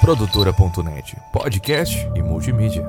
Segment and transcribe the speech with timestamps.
[0.00, 2.88] Produtora.net, podcast e multimídia.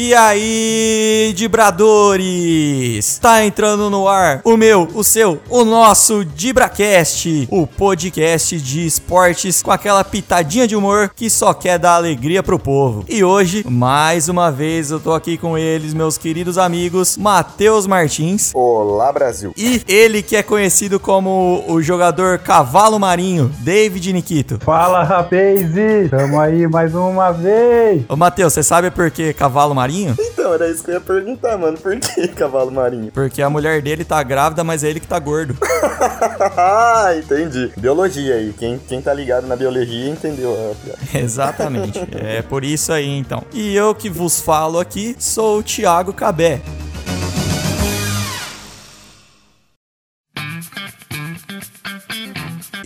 [0.00, 3.18] E aí, Dibradores!
[3.18, 9.60] Tá entrando no ar o meu, o seu, o nosso Dibracast, o podcast de esportes
[9.60, 13.04] com aquela pitadinha de humor que só quer dar alegria pro povo.
[13.08, 18.52] E hoje, mais uma vez, eu tô aqui com eles, meus queridos amigos, Matheus Martins.
[18.54, 19.52] Olá, Brasil.
[19.56, 24.60] E ele que é conhecido como o jogador Cavalo Marinho, David Nikito.
[24.60, 25.66] Fala, rapaz!
[26.08, 28.04] Tamo aí mais uma vez!
[28.08, 29.87] Ô, Matheus, você sabe por que Cavalo Marinho?
[30.18, 31.78] Então, era isso que eu ia perguntar, mano.
[31.78, 33.10] Por que cavalo marinho?
[33.12, 35.56] Porque a mulher dele tá grávida, mas é ele que tá gordo.
[36.56, 37.72] ah, entendi.
[37.76, 38.54] Biologia aí.
[38.58, 40.68] Quem, quem tá ligado na biologia entendeu a.
[41.18, 42.00] Exatamente.
[42.12, 43.44] É por isso aí, então.
[43.52, 46.60] E eu que vos falo aqui sou o Thiago Cabé.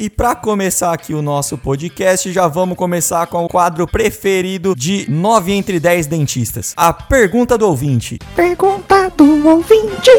[0.02, 5.08] E para começar aqui o nosso podcast, já vamos começar com o quadro preferido de
[5.08, 6.74] 9 entre 10 dentistas.
[6.76, 8.18] A pergunta do ouvinte.
[8.34, 10.10] Pergunta do ouvinte.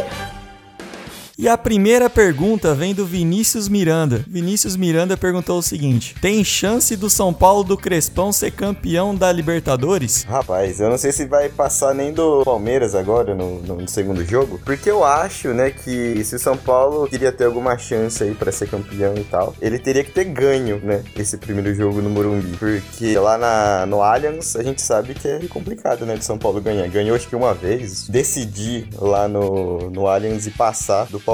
[1.44, 4.24] E a primeira pergunta vem do Vinícius Miranda.
[4.26, 9.30] Vinícius Miranda perguntou o seguinte: Tem chance do São Paulo do Crespão ser campeão da
[9.30, 10.24] Libertadores?
[10.24, 14.58] Rapaz, eu não sei se vai passar nem do Palmeiras agora no, no segundo jogo,
[14.64, 18.50] porque eu acho, né, que se o São Paulo queria ter alguma chance aí para
[18.50, 22.56] ser campeão e tal, ele teria que ter ganho, né, esse primeiro jogo no Morumbi,
[22.56, 26.62] porque lá na, no Allianz a gente sabe que é complicado, né, de São Paulo
[26.62, 26.88] ganhar.
[26.88, 31.33] Ganhou acho que uma vez, decidir lá no, no Allianz e passar do Palmeiras.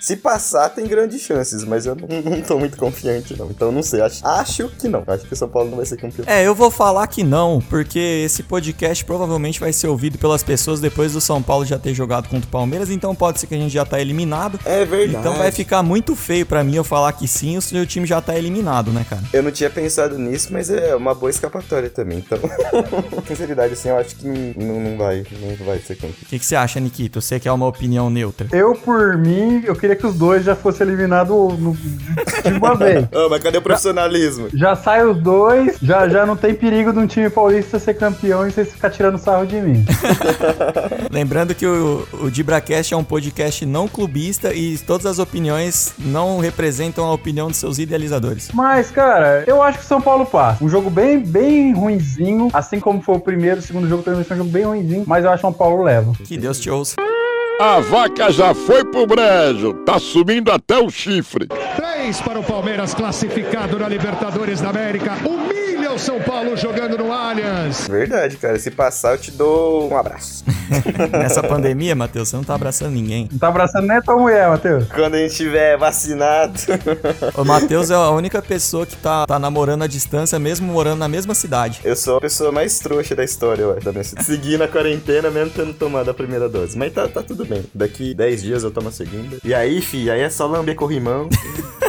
[0.00, 3.50] Se passar, tem grandes chances, mas eu não, não tô muito confiante, não.
[3.50, 4.00] Então não sei.
[4.00, 5.04] Acho, acho que não.
[5.06, 6.24] Acho que o São Paulo não vai ser campeão.
[6.26, 10.80] É, eu vou falar que não, porque esse podcast provavelmente vai ser ouvido pelas pessoas
[10.80, 13.58] depois do São Paulo já ter jogado contra o Palmeiras, então pode ser que a
[13.58, 14.58] gente já tá eliminado.
[14.64, 15.18] É verdade.
[15.18, 18.20] Então vai ficar muito feio para mim eu falar que sim, o seu time já
[18.20, 19.22] tá eliminado, né, cara?
[19.32, 22.18] Eu não tinha pensado nisso, mas é uma boa escapatória também.
[22.18, 22.38] Então,
[23.10, 26.14] com sinceridade, assim, eu acho que não, não vai, não vai ser campeão.
[26.22, 27.20] O que, que você acha, Nikito?
[27.20, 28.48] Você que é uma opinião neutra.
[28.52, 33.06] Eu, por mim, eu queria que os dois já fossem eliminados no- de uma vez.
[33.18, 34.48] Ah, mas cadê o profissionalismo?
[34.54, 38.46] Já sai os dois, já, já não tem perigo de um time paulista ser campeão
[38.46, 39.84] e vocês ficar tirando sarro de mim.
[41.10, 46.38] Lembrando que o, o Dibracast é um podcast não clubista e todas as opiniões não
[46.38, 48.48] representam a opinião dos seus idealizadores.
[48.54, 50.62] Mas, cara, eu acho que o São Paulo passa.
[50.62, 54.36] Um jogo bem, bem ruinzinho, assim como foi o primeiro, o segundo jogo também foi
[54.36, 56.12] um jogo bem ruinzinho, mas eu acho que o São Paulo leva.
[56.24, 56.94] Que Deus te ouça.
[57.60, 61.48] A vaca já foi pro brejo, tá subindo até o chifre.
[61.74, 65.16] Três para o Palmeiras classificado na Libertadores da América.
[65.98, 67.88] O São Paulo jogando no Allianz.
[67.88, 68.56] Verdade, cara.
[68.56, 70.44] Se passar, eu te dou um abraço.
[71.10, 73.28] Nessa pandemia, Matheus, você não tá abraçando ninguém.
[73.32, 74.86] Não tá abraçando nem a tua mulher, Matheus.
[74.88, 76.58] Quando a gente tiver vacinado.
[77.34, 81.08] O Matheus é a única pessoa que tá, tá namorando à distância, mesmo morando na
[81.08, 81.80] mesma cidade.
[81.84, 83.80] Eu sou a pessoa mais trouxa da história, ué.
[83.80, 84.04] Da minha...
[84.04, 86.76] Seguir na quarentena mesmo tendo tomado a primeira dose.
[86.76, 87.64] Mas tá, tá tudo bem.
[87.74, 89.38] Daqui 10 dias eu tomo a segunda.
[89.44, 91.28] E aí, fi, aí é só lamber corrimão.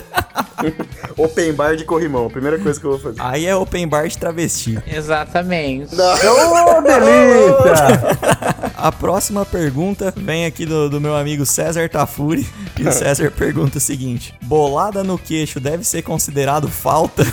[1.18, 2.26] Open bar de corrimão.
[2.26, 3.22] a Primeira coisa que eu vou fazer.
[3.22, 4.78] Aí é open bar de travesti.
[4.88, 5.96] Exatamente.
[5.96, 8.60] Ô, delícia!
[8.82, 12.48] A próxima pergunta vem aqui do, do meu amigo César Tafuri.
[12.78, 17.24] E o César pergunta o seguinte: Bolada no queixo deve ser considerado falta?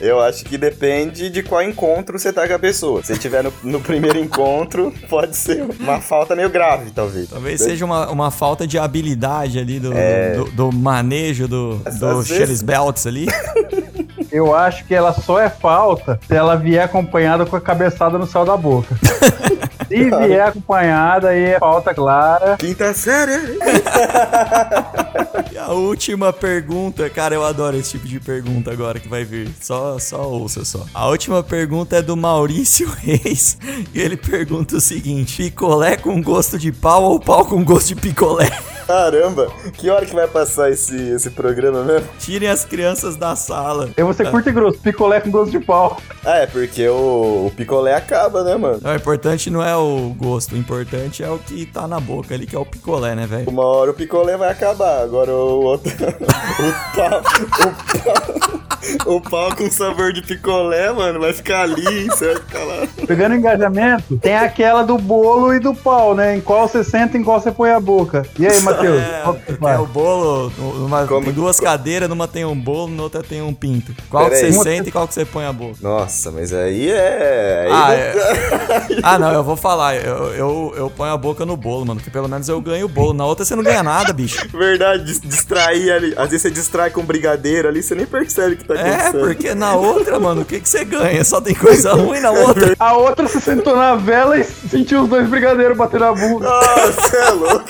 [0.00, 3.02] Eu acho que depende de qual encontro você tá com a pessoa.
[3.02, 7.28] Se tiver no, no primeiro encontro, pode ser uma falta meio grave, talvez.
[7.28, 10.34] Talvez seja uma, uma falta de habilidade ali do, É.
[10.36, 13.26] do, do manejo do, Às do vezes- Belts ali.
[14.30, 18.26] Eu acho que ela só é falta se ela vier acompanhada com a cabeçada no
[18.26, 18.94] céu da boca.
[19.88, 22.56] Se vier acompanhada, aí é falta clara.
[22.58, 23.58] Quinta série.
[25.50, 29.50] E a última pergunta, cara, eu adoro esse tipo de pergunta agora que vai vir.
[29.60, 30.84] Só, só ouça só.
[30.92, 33.58] A última pergunta é do Maurício Reis.
[33.94, 37.96] E ele pergunta o seguinte: picolé com gosto de pau ou pau com gosto de
[37.96, 38.50] picolé?
[38.88, 42.08] Caramba, que hora que vai passar esse, esse programa mesmo?
[42.18, 43.90] Tirem as crianças da sala.
[43.94, 46.00] Eu vou ser curto e grosso, picolé com gosto de pau.
[46.24, 48.80] Ah, é porque o, o picolé acaba, né, mano?
[48.80, 52.34] Não, o importante não é o gosto, o importante é o que tá na boca
[52.34, 53.50] ali, que é o picolé, né, velho?
[53.50, 55.92] Uma hora o picolé vai acabar, agora o outro.
[56.00, 57.20] o pau.
[57.20, 58.58] O pau.
[59.06, 62.88] O pau com sabor de picolé, mano, vai ficar ali, você vai ficar lá.
[63.06, 66.36] Pegando engajamento, tem aquela do bolo e do pau, né?
[66.36, 68.24] Em qual você senta, em qual você põe a boca.
[68.38, 68.77] E aí, Matheus?
[68.78, 69.02] Matheus?
[69.02, 69.80] É, que você faz?
[69.80, 73.52] o bolo, numa, Como- tem duas cadeiras, numa tem um bolo, na outra tem um
[73.54, 73.92] pinto.
[74.08, 74.64] Qual que Pera você aí.
[74.76, 75.76] senta e qual que você põe a boca?
[75.80, 77.66] Nossa, mas aí é.
[77.66, 79.00] Aí Ah, não- é.
[79.02, 79.96] ah, não, eu vou falar.
[79.96, 82.88] Eu, eu, eu ponho a boca no bolo, mano, que pelo menos eu ganho o
[82.88, 83.12] bolo.
[83.12, 84.46] Na outra você não ganha nada, bicho.
[84.56, 86.14] Verdade, dis- distrair ali.
[86.16, 88.80] Às vezes você distrai com um brigadeiro ali, você nem percebe o que tá É,
[88.94, 89.20] acontecendo.
[89.20, 91.24] porque na outra, mano, o que, que você ganha?
[91.24, 92.74] Só tem coisa ruim na outra.
[92.78, 96.48] A outra se sentou na vela e sentiu os dois brigadeiros bater na bunda.
[96.48, 97.64] Nossa, é louco.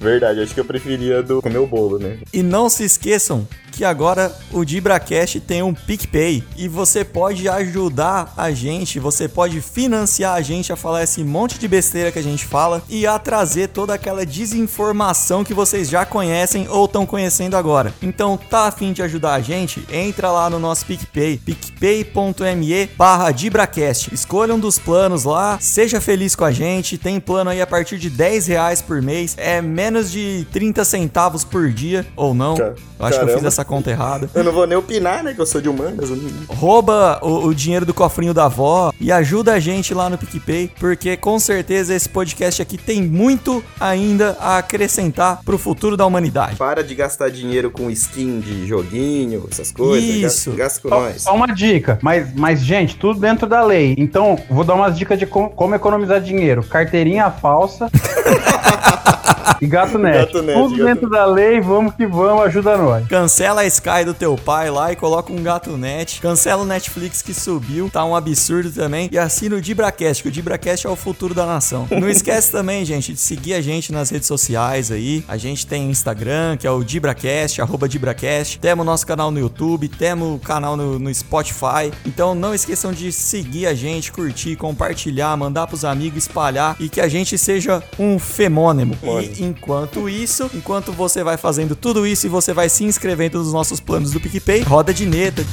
[0.00, 2.18] Verdade, acho que eu preferia do comer o bolo, né?
[2.32, 8.34] E não se esqueçam que agora o DibraCast tem um PicPay e você pode ajudar
[8.36, 12.22] a gente, você pode financiar a gente a falar esse monte de besteira que a
[12.22, 17.56] gente fala e a trazer toda aquela desinformação que vocês já conhecem ou estão conhecendo
[17.56, 17.94] agora.
[18.02, 19.86] Então, tá afim de ajudar a gente?
[19.90, 24.12] Entra lá no nosso PicPay, picpay.me barra DibraCast.
[24.12, 27.98] Escolha um dos planos lá, seja feliz com a gente, tem plano aí a partir
[27.98, 32.56] de 10 reais por mês, é menos de 30 centavos por dia, ou não.
[32.56, 33.48] Eu acho que eu fiz caramba.
[33.48, 34.28] essa conta errada.
[34.34, 35.32] Eu não vou nem opinar, né?
[35.32, 36.10] Que eu sou de humanas.
[36.48, 40.70] Rouba o, o dinheiro do cofrinho da avó e ajuda a gente lá no PicPay,
[40.78, 46.56] porque com certeza esse podcast aqui tem muito ainda a acrescentar pro futuro da humanidade.
[46.56, 50.04] Para de gastar dinheiro com skin de joguinho, essas coisas.
[50.32, 50.50] Isso.
[50.52, 51.22] Gasta, gasta com Só, nós.
[51.22, 53.94] só uma dica, mas, mas, gente, tudo dentro da lei.
[53.96, 56.62] Então, vou dar umas dicas de com- como economizar dinheiro.
[56.62, 57.88] Carteirinha falsa
[59.60, 60.18] e gato net.
[60.18, 63.06] Gato net, tudo gato dentro da lei, vamos que vamos, ajuda nós.
[63.08, 66.20] Cancela a Sky do teu pai lá e coloca um gato net.
[66.20, 69.08] Cancela o Netflix que subiu, tá um absurdo também.
[69.12, 71.86] E assina o DibraCast, que o DibraCast é o futuro da nação.
[71.90, 75.24] Não esquece também, gente, de seguir a gente nas redes sociais aí.
[75.28, 78.58] A gente tem Instagram, que é o DibraCast, arroba DibraCast.
[78.58, 81.90] Temos nosso canal no YouTube, temos o canal no, no Spotify.
[82.06, 87.00] Então não esqueçam de seguir a gente, curtir, compartilhar, mandar pros amigos, espalhar e que
[87.00, 88.96] a gente seja um femônimo.
[89.02, 93.52] E enquanto isso, enquanto você vai fazendo tudo isso e você vai se inscrevendo nos
[93.52, 95.44] nossos planos do PicPay, roda de neta.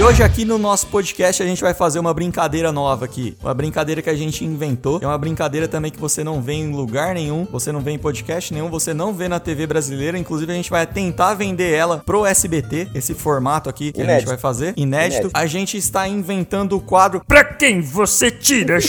[0.00, 3.36] E hoje aqui no nosso podcast a gente vai fazer uma brincadeira nova aqui.
[3.42, 4.98] Uma brincadeira que a gente inventou.
[5.02, 7.98] É uma brincadeira também que você não vê em lugar nenhum, você não vê em
[7.98, 10.16] podcast nenhum, você não vê na TV brasileira.
[10.16, 14.10] Inclusive a gente vai tentar vender ela pro SBT, esse formato aqui que a gente
[14.10, 14.28] Inédito.
[14.30, 14.72] vai fazer.
[14.74, 15.16] Inédito.
[15.16, 15.30] Inédito.
[15.34, 18.80] A gente está inventando o quadro Pra quem você tira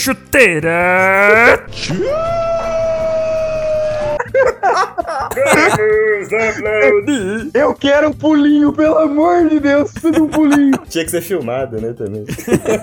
[7.54, 10.78] Eu quero um pulinho, pelo amor de Deus, preciso de um pulinho.
[10.90, 12.26] Tinha que ser filmado, né, também.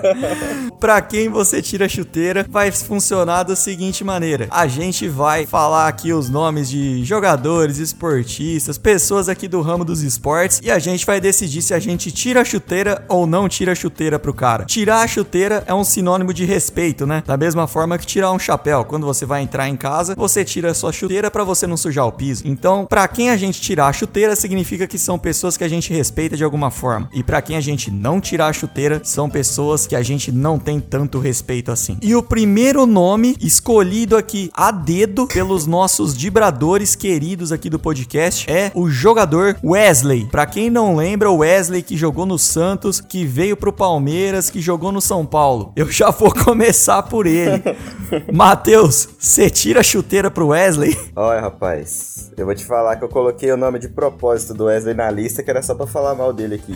[0.79, 5.87] Pra quem você tira a chuteira, vai funcionar da seguinte maneira: a gente vai falar
[5.87, 11.05] aqui os nomes de jogadores, esportistas, pessoas aqui do ramo dos esportes e a gente
[11.05, 14.65] vai decidir se a gente tira a chuteira ou não tira a chuteira pro cara.
[14.65, 17.23] Tirar a chuteira é um sinônimo de respeito, né?
[17.25, 18.85] Da mesma forma que tirar um chapéu.
[18.85, 22.05] Quando você vai entrar em casa, você tira a sua chuteira pra você não sujar
[22.05, 22.43] o piso.
[22.45, 25.93] Então, pra quem a gente tirar a chuteira, significa que são pessoas que a gente
[25.93, 27.09] respeita de alguma forma.
[27.13, 30.59] E pra quem a gente não tirar a chuteira, são pessoas que a gente não
[30.59, 31.97] tem tanto respeito assim.
[32.01, 38.49] E o primeiro nome escolhido aqui a dedo pelos nossos vibradores queridos aqui do podcast
[38.49, 40.25] é o jogador Wesley.
[40.25, 44.61] Pra quem não lembra, o Wesley que jogou no Santos, que veio pro Palmeiras, que
[44.61, 45.71] jogou no São Paulo.
[45.75, 47.61] Eu já vou começar por ele.
[48.33, 50.97] Matheus, você tira a chuteira pro Wesley?
[51.15, 51.68] Olha, rapaz,
[52.37, 55.43] eu vou te falar que eu coloquei o nome de propósito do Wesley na lista,
[55.43, 56.73] que era só pra falar mal dele aqui.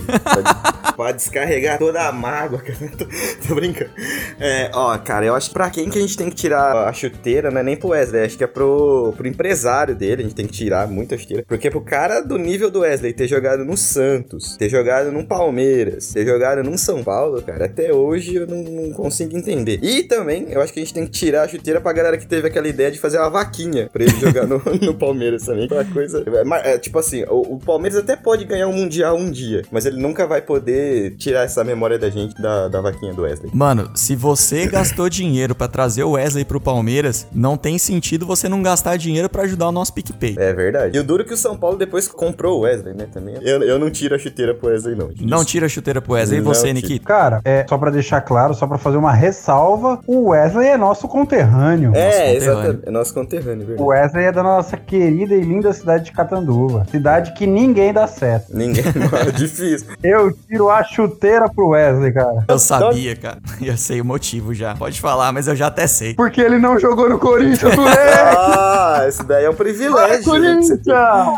[0.95, 2.77] pra descarregar toda a mágoa, cara.
[2.97, 3.05] Tô,
[3.47, 3.91] tô brincando.
[4.39, 6.93] É, ó, cara, eu acho que pra quem que a gente tem que tirar a
[6.93, 10.35] chuteira, não é nem pro Wesley, acho que é pro, pro empresário dele, a gente
[10.35, 11.43] tem que tirar muita chuteira.
[11.47, 16.11] Porque pro cara do nível do Wesley ter jogado no Santos, ter jogado no Palmeiras,
[16.11, 19.79] ter jogado no São Paulo, cara, até hoje eu não, não consigo entender.
[19.81, 22.27] E também, eu acho que a gente tem que tirar a chuteira pra galera que
[22.27, 25.67] teve aquela ideia de fazer uma vaquinha pra ele jogar no, no Palmeiras também.
[25.69, 26.23] é Uma coisa.
[26.63, 29.85] é, é, tipo assim, o, o Palmeiras até pode ganhar um Mundial um dia, mas
[29.85, 33.51] ele nunca vai poder tirar essa memória da gente da, da vaquinha do Wesley.
[33.53, 38.49] Mano, se você gastou dinheiro pra trazer o Wesley pro Palmeiras, não tem sentido você
[38.49, 40.35] não gastar dinheiro pra ajudar o nosso PicPay.
[40.37, 40.97] É verdade.
[40.97, 43.07] E o duro é que o São Paulo depois comprou o Wesley, né?
[43.11, 43.35] Também.
[43.41, 45.09] Eu, eu não tiro a chuteira pro Wesley, não.
[45.21, 46.39] Não tira a chuteira pro Wesley.
[46.39, 46.73] E Não você, tira.
[46.73, 47.05] Nikita?
[47.05, 51.07] Cara, é só pra deixar claro, só pra fazer uma ressalva, o Wesley é nosso
[51.07, 51.91] conterrâneo.
[51.95, 52.35] É, conterrâneo.
[52.37, 52.81] exatamente.
[52.87, 53.89] É nosso conterrâneo, O verdade.
[53.89, 56.85] Wesley é da nossa querida e linda cidade de Catanduva.
[56.89, 58.55] Cidade que ninguém dá certo.
[58.55, 59.87] Ninguém mora difícil.
[60.01, 62.45] Eu tiro a chuteira pro Wesley, cara.
[62.47, 63.39] Eu sabia, cara.
[63.61, 64.75] Eu sei o motivo já.
[64.75, 66.13] Pode falar, mas eu já até sei.
[66.13, 68.17] Porque ele não jogou no Corinthians, moleque!
[68.37, 70.23] Ah, esse daí é um privilégio.
[70.23, 70.81] Corinthians!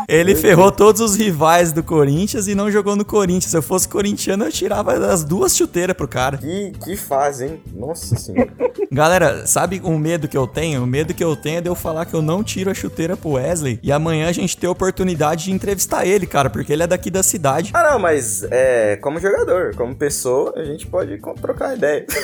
[0.08, 3.50] Ele ferrou todos os rivais do Corinthians e não jogou no Corinthians.
[3.50, 6.38] Se eu fosse corintiano, eu tirava as duas chuteiras pro cara.
[6.38, 7.60] Que, que fase, hein?
[7.74, 8.50] Nossa senhora.
[8.90, 10.82] Galera, sabe o medo que eu tenho?
[10.82, 13.15] O medo que eu tenho é de eu falar que eu não tiro a chuteira
[13.16, 16.82] pro Wesley e amanhã a gente ter a oportunidade de entrevistar ele, cara, porque ele
[16.82, 17.70] é daqui da cidade.
[17.74, 22.06] Ah, não, mas é, como jogador, como pessoa, a gente pode trocar ideia.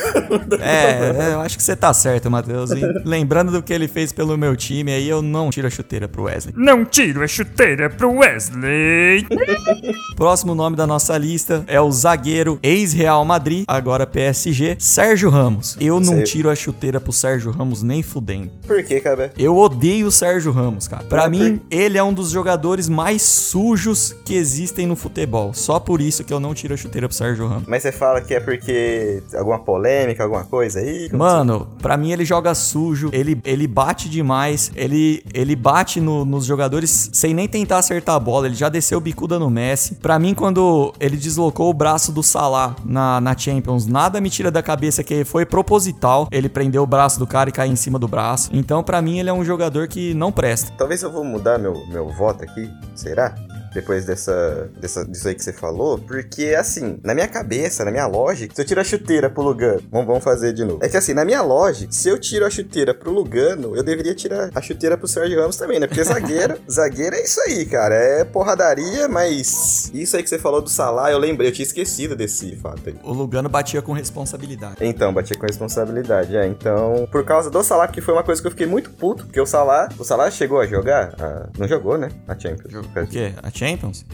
[0.61, 2.71] É, é, eu acho que você tá certo, Matheus.
[2.71, 6.09] E lembrando do que ele fez pelo meu time aí, eu não tiro a chuteira
[6.09, 6.55] pro Wesley.
[6.57, 9.27] Não tiro a chuteira pro Wesley.
[10.17, 15.77] Próximo nome da nossa lista é o zagueiro ex-Real Madrid, agora PSG, Sérgio Ramos.
[15.81, 16.23] Eu não Sei.
[16.25, 18.51] tiro a chuteira pro Sérgio Ramos nem fudendo.
[18.67, 19.31] Por que, Cabé?
[19.39, 21.05] Eu odeio o Sérgio Ramos, cara.
[21.05, 25.53] Pra É, mim, ele é um dos jogadores mais sujos que existem no futebol.
[25.55, 27.65] Só por isso que eu não tiro a chuteira pro Sérgio Ramos.
[27.67, 31.09] Mas você fala que é porque alguma polêmica, alguma coisa aí?
[31.13, 36.45] Mano, pra mim ele joga sujo, ele, ele bate demais, ele, ele bate no- nos
[36.45, 39.97] jogadores sem nem tentar acertar a bola, ele já desceu bicuda no Messi.
[39.97, 44.51] Pra mim, quando ele deslocou o braço do Salah na, na Champions, nada me tira
[44.51, 47.99] da cabeça que foi proposital, ele prendeu o braço do cara e caiu em cima
[47.99, 48.51] do braço.
[48.53, 50.72] Então, pra mim, ele é um jogador que não presta.
[50.77, 53.35] Talvez eu vou mudar meu, meu voto aqui, será?
[53.75, 58.07] Depois dessa, dessa, disso aí que você falou, porque assim, na minha cabeça, na minha
[58.07, 60.79] lógica, se eu tiro a chuteira pro Lugano, vamos, vamos fazer de novo.
[60.83, 64.15] É que assim, na minha lógica, se eu tiro a chuteira pro Lugano, eu deveria
[64.15, 65.87] tirar a chuteira pro Sérgio Ramos também, né?
[65.87, 67.95] Porque zagueiro, zagueiro é isso aí, cara.
[67.95, 72.15] É porradaria, mas isso aí que você falou do Salah, eu lembrei, eu tinha esquecido
[72.15, 72.97] desse fato aí.
[73.03, 74.77] O Lugano batia com responsabilidade.
[74.81, 76.47] Então, bati com responsabilidade, é.
[76.47, 79.41] Então, por causa do Salah, que foi uma coisa que eu fiquei muito puto, porque
[79.41, 82.11] o Salah, o Salah chegou a jogar, ah, não jogou, né?
[82.27, 82.75] A Champions.
[82.75, 83.33] O quê?
[83.43, 83.62] A Champions?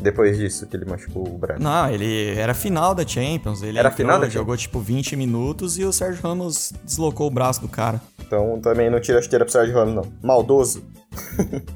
[0.00, 1.62] Depois disso que ele machucou o braço.
[1.62, 3.62] Não, ele era final da Champions.
[3.62, 7.30] Ele Era entrou, final da jogou tipo 20 minutos e o Sérgio Ramos deslocou o
[7.30, 8.00] braço do cara.
[8.20, 10.12] Então, também não tira a chuteira pro Sérgio Ramos, não.
[10.22, 10.82] Maldoso.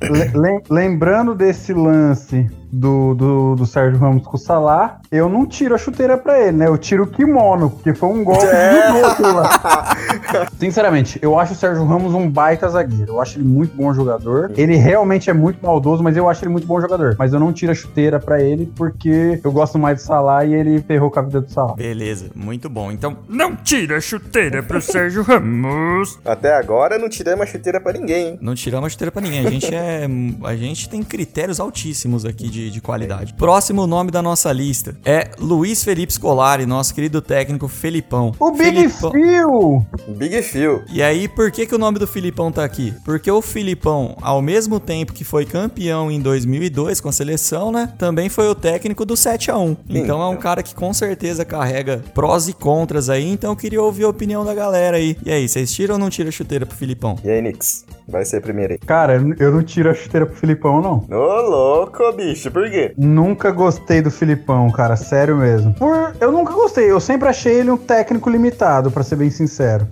[0.02, 5.44] Le- lem- lembrando desse lance do, do, do Sérgio Ramos com o Salah, eu não
[5.46, 6.66] tiro a chuteira pra ele, né?
[6.68, 8.90] Eu tiro o kimono, porque foi um golpe É.
[8.92, 9.96] do outro lá.
[10.58, 13.12] Sinceramente, eu acho o Sérgio Ramos um baita zagueiro.
[13.12, 14.52] Eu acho ele muito bom jogador.
[14.56, 17.14] Ele realmente é muito maldoso, mas eu acho ele muito bom jogador.
[17.18, 20.54] Mas eu não tiro a chuteira pra ele porque eu gosto mais do Salah e
[20.54, 21.74] ele ferrou com a vida do Salah.
[21.74, 22.90] Beleza, muito bom.
[22.90, 26.18] Então, Não tira a chuteira pro Sérgio Ramos.
[26.24, 28.38] Até agora não tiramos a chuteira pra ninguém, hein?
[28.40, 29.46] não tiramos a chuteira pra ninguém.
[29.46, 30.06] A gente é.
[30.44, 33.34] A gente tem critérios altíssimos aqui de, de qualidade.
[33.34, 38.32] Próximo nome da nossa lista é Luiz Felipe Scolari, nosso querido técnico Felipão.
[38.38, 39.86] O Big Felipão- Phil!
[40.16, 40.82] Big Phil.
[40.92, 42.92] E aí, por que, que o nome do Filipão tá aqui?
[43.04, 47.92] Porque o Filipão, ao mesmo tempo que foi campeão em 2002 com a seleção, né?
[47.98, 51.44] Também foi o técnico do 7 a 1 Então é um cara que com certeza
[51.44, 53.28] carrega prós e contras aí.
[53.30, 55.16] Então eu queria ouvir a opinião da galera aí.
[55.24, 57.16] E aí, vocês tiram ou não tiram a chuteira pro Filipão?
[57.24, 57.84] E aí, Nix?
[58.08, 58.78] Vai ser primeiro aí.
[58.78, 61.04] Cara, eu não tiro a chuteira pro Filipão, não.
[61.10, 62.50] Ô, louco, bicho.
[62.50, 62.92] Por quê?
[62.96, 65.74] Nunca gostei do Filipão, cara, sério mesmo.
[65.74, 69.86] Por, eu nunca gostei, eu sempre achei ele um técnico limitado, pra ser bem sincero.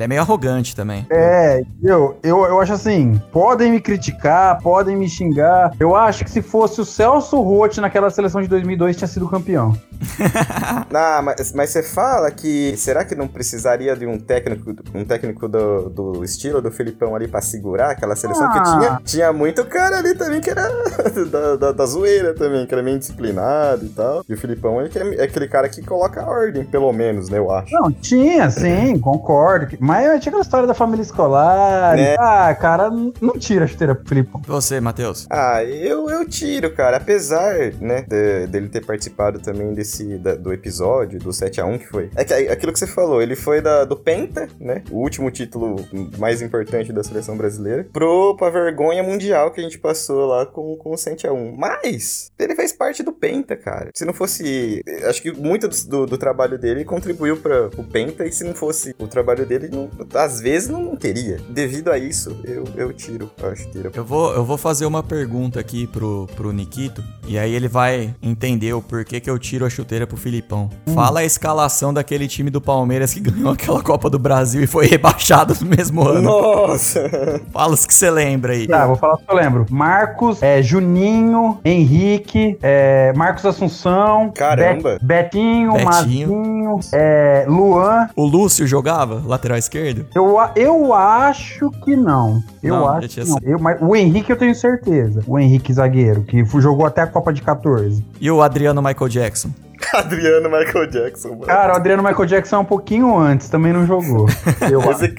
[0.00, 1.06] É meio arrogante também.
[1.10, 5.72] É, eu, eu, eu acho assim, podem me criticar, podem me xingar.
[5.78, 9.76] Eu acho que se fosse o Celso Roth naquela seleção de 2002 tinha sido campeão.
[10.96, 15.48] Ah, mas, mas você fala que será que não precisaria de um técnico, um técnico
[15.48, 18.62] do, do estilo do Filipão ali pra segurar aquela seleção que Ah.
[18.62, 19.00] tinha?
[19.04, 20.68] Tinha muito cara ali também que era
[21.30, 24.24] da, da, da zoeira também, que era meio disciplinado e tal.
[24.28, 27.50] E o Filipão que é, é aquele cara que coloca ordem, pelo menos, né, eu
[27.50, 27.72] acho.
[27.74, 29.76] Não, tinha, sim, concordo.
[29.80, 31.96] Mas tinha aquela história da família escolar.
[31.96, 32.16] Né?
[32.18, 34.40] Ah, cara, não tira a chuteira pro Filipão.
[34.46, 35.26] Você, Matheus?
[35.30, 36.96] Ah, eu, eu tiro, cara.
[36.96, 42.10] Apesar, né, de- dele ter participado também desse, da- do episódio, do 7x1 que foi.
[42.16, 45.30] É que é aquilo que você falou, ele foi da, do Penta, né, o último
[45.30, 45.76] título
[46.18, 50.76] mais importante da seleção brasileira, pro, pra vergonha mundial que a gente passou lá com,
[50.76, 51.54] com o 7x1.
[51.56, 53.90] Mas, ele fez parte do Penta, cara.
[53.94, 54.82] Se não fosse...
[55.08, 58.54] Acho que muito do, do, do trabalho dele contribuiu para o Penta, e se não
[58.54, 61.38] fosse o trabalho dele, não- às vezes não, teria.
[61.48, 63.90] Devido a isso, eu, eu tiro a chuteira.
[63.94, 68.14] Eu vou, eu vou fazer uma pergunta aqui pro, pro Nikito, e aí ele vai
[68.22, 70.70] entender o porquê que eu tiro a chuteira pro Filipão.
[70.94, 74.86] Fala a escalação daquele time do Palmeiras que ganhou aquela Copa do Brasil e foi
[74.86, 76.22] rebaixado no mesmo ano.
[76.22, 77.40] Nossa!
[77.52, 78.66] Fala os que você lembra aí.
[78.66, 79.66] Tá, vou falar o que eu lembro.
[79.70, 84.30] Marcos, é, Juninho, Henrique, é, Marcos Assunção.
[84.34, 84.98] Caramba.
[85.00, 85.84] Bet- Betinho, Betinho.
[85.84, 88.08] Mazinho, é, Luan.
[88.16, 90.06] O Lúcio jogava lateral esquerdo?
[90.14, 92.42] Eu, eu acho que não.
[92.62, 93.38] Eu Não, acho que não.
[93.42, 95.22] Eu, mas o Henrique eu tenho certeza.
[95.26, 98.04] O Henrique zagueiro, que jogou até a Copa de 14.
[98.20, 99.50] E o Adriano Michael Jackson?
[99.94, 101.42] Adriano Michael Jackson, mano.
[101.42, 104.26] Cara, o Adriano Michael Jackson é um pouquinho antes, também não jogou.
[104.70, 105.14] Eu Esse,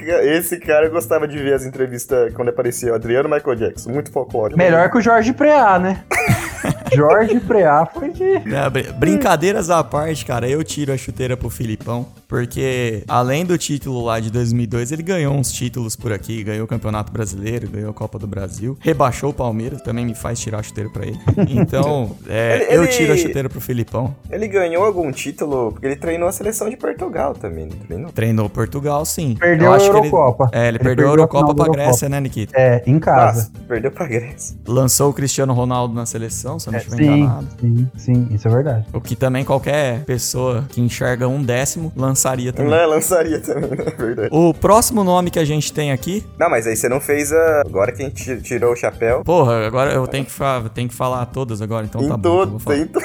[0.56, 3.92] esse cara eu gostava de ver as entrevistas quando aparecia o Adriano Michael Jackson.
[3.92, 4.58] Muito folclórico.
[4.58, 6.04] Melhor que o Jorge Preá, né?
[6.94, 8.40] Jorge Preá foi de.
[8.46, 14.04] Não, brincadeiras à parte, cara, eu tiro a chuteira pro Filipão, porque além do título
[14.04, 17.94] lá de 2002, ele ganhou uns títulos por aqui, ganhou o Campeonato Brasileiro, ganhou a
[17.94, 21.18] Copa do Brasil, rebaixou o Palmeiras, também me faz tirar a chuteira pra ele.
[21.50, 24.14] Então, é, Ele- eu ele- tiro a chuteira pro Filipão.
[24.30, 28.12] Ele ganhou algum título porque ele treinou a seleção de Portugal também, não treinou?
[28.12, 29.36] Treinou Portugal, sim.
[29.40, 30.50] Perdeu Eu a que ele- Eurocopa.
[30.52, 31.84] É, ele, Ele perdeu a perdeu a Eurocopa pra Eurocopa.
[31.86, 32.54] Grécia, né, Nikita?
[32.60, 33.50] É, em casa.
[33.50, 34.58] Nossa, perdeu pra Grécia.
[34.68, 37.48] Lançou o Cristiano Ronaldo na seleção, se eu não É, estiver sim, enganado.
[37.62, 38.86] sim, sim, isso é verdade.
[38.92, 41.94] O que também qualquer pessoa que enxerga um décimo
[42.26, 42.72] lançaria também.
[42.72, 44.30] Não, lançaria também, é verdade.
[44.32, 46.26] O próximo nome que a gente tem aqui.
[46.40, 47.62] Não, mas aí você não fez a.
[47.62, 49.24] Agora que a gente ti- tirou o chapéu.
[49.24, 52.22] Porra, agora eu tenho que, fa- tenho que falar todas agora, então em tá bom.
[52.22, 52.78] todo, vou falar.
[52.78, 53.00] em to-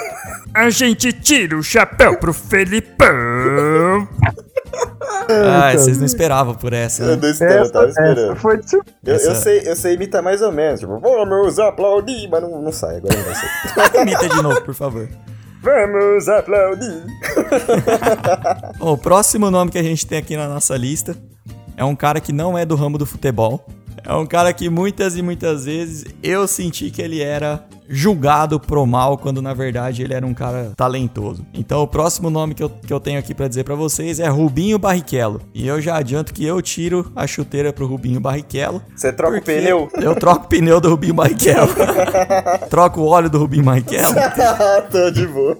[0.55, 4.09] A gente tira o chapéu pro Felipão.
[5.29, 7.17] Ah, vocês não esperavam por essa, Eu né?
[7.23, 8.37] não eu tava Essa, essa esperando.
[8.37, 10.81] foi de Eu, eu sei, eu sei imitar mais ou menos.
[10.81, 14.03] Tipo, vamos aplaudir, mas não, não sai, agora não vai sair.
[14.03, 15.09] Imita de novo, por favor.
[15.63, 17.05] Vamos aplaudir.
[18.79, 21.17] Bom, o próximo nome que a gente tem aqui na nossa lista
[21.77, 23.67] é um cara que não é do ramo do futebol.
[24.05, 28.87] É um cara que muitas e muitas vezes eu senti que ele era julgado pro
[28.87, 31.45] mal, quando na verdade ele era um cara talentoso.
[31.53, 34.29] Então o próximo nome que eu, que eu tenho aqui pra dizer pra vocês é
[34.29, 35.41] Rubinho Barrichello.
[35.53, 38.81] E eu já adianto que eu tiro a chuteira pro Rubinho Barrichello.
[38.95, 39.89] Você troca o pneu?
[40.01, 41.73] Eu troco o pneu do Rubinho Barrichello.
[42.71, 44.15] troco o óleo do Rubinho Barrichello.
[44.91, 45.59] Tô de boa.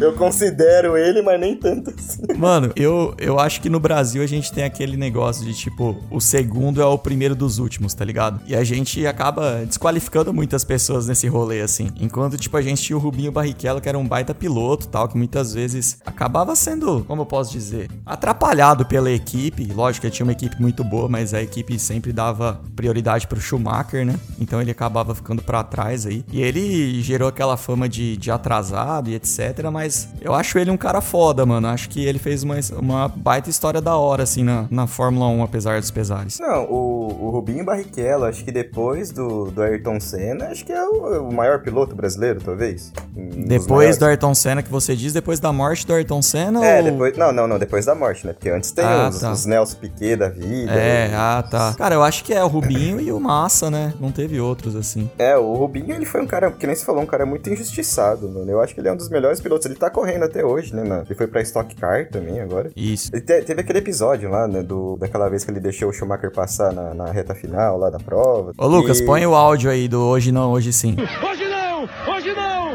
[0.00, 2.22] Eu considero ele, mas nem tanto assim.
[2.36, 6.20] Mano, eu, eu acho que no Brasil a gente tem aquele negócio de tipo, o
[6.20, 8.40] segundo é o primeiro dos últimos, tá ligado?
[8.46, 11.90] E a gente acaba desqualificando muitas pessoas nesse rolê, assim.
[12.00, 15.16] Enquanto, tipo, a gente tinha o Rubinho Barrichello, que era um baita piloto tal, que
[15.16, 19.72] muitas vezes acabava sendo, como eu posso dizer, atrapalhado pela equipe.
[19.72, 24.04] Lógico que tinha uma equipe muito boa, mas a equipe sempre dava prioridade pro Schumacher,
[24.04, 24.18] né?
[24.40, 26.24] Então ele acabava ficando pra trás aí.
[26.32, 29.70] E ele gerou aquela fama de, de atrasado e etc.
[29.72, 31.68] Mas eu acho ele um cara foda, mano.
[31.68, 35.42] Acho que ele fez uma, uma baita história da hora, assim, na, na Fórmula 1,
[35.42, 36.38] apesar dos pesares.
[36.38, 40.82] Não, o, o Rubinho Barrichello, acho que depois do, do Ayrton Senna, acho que é
[40.84, 42.92] o, o maior piloto brasileiro, talvez.
[43.14, 46.84] Depois do Ayrton Senna que você diz, depois da morte do Ayrton Senna É, ou...
[46.90, 47.16] depois.
[47.16, 48.32] Não, não, não, depois da morte, né?
[48.32, 49.32] Porque antes tem Ah, os, tá.
[49.32, 50.72] os Nelson Piquet da vida.
[50.72, 51.74] É, e- ah, tá.
[51.76, 53.92] Cara, eu acho que é o Rubinho e o Massa, né?
[54.00, 55.10] Não teve outros, assim.
[55.18, 58.28] É, o Rubinho, ele foi um cara, que nem você falou, um cara muito injustiçado,
[58.28, 58.50] mano.
[58.50, 59.66] Eu acho que ele é um dos melhores pilotos.
[59.66, 60.82] Ele tá correndo até hoje, né?
[60.84, 62.70] na- Ele foi pra Stock Car também agora.
[62.76, 63.10] Isso.
[63.12, 64.62] Ele te- teve aquele episódio lá, né?
[64.62, 67.98] Do, daquela vez que ele deixou o Schumacher passar na, na reta final lá da
[67.98, 68.52] prova.
[68.56, 70.94] Ô, Lucas, E- põe o áudio aí do Hoje Não, Hoje Sim.
[71.26, 71.88] Hoje não!
[72.14, 72.72] Hoje não!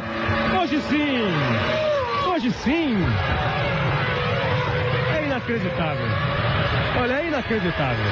[0.60, 1.22] Hoje sim!
[2.28, 2.98] Hoje sim!
[5.16, 6.08] É inacreditável!
[7.00, 8.06] Olha, é inacreditável!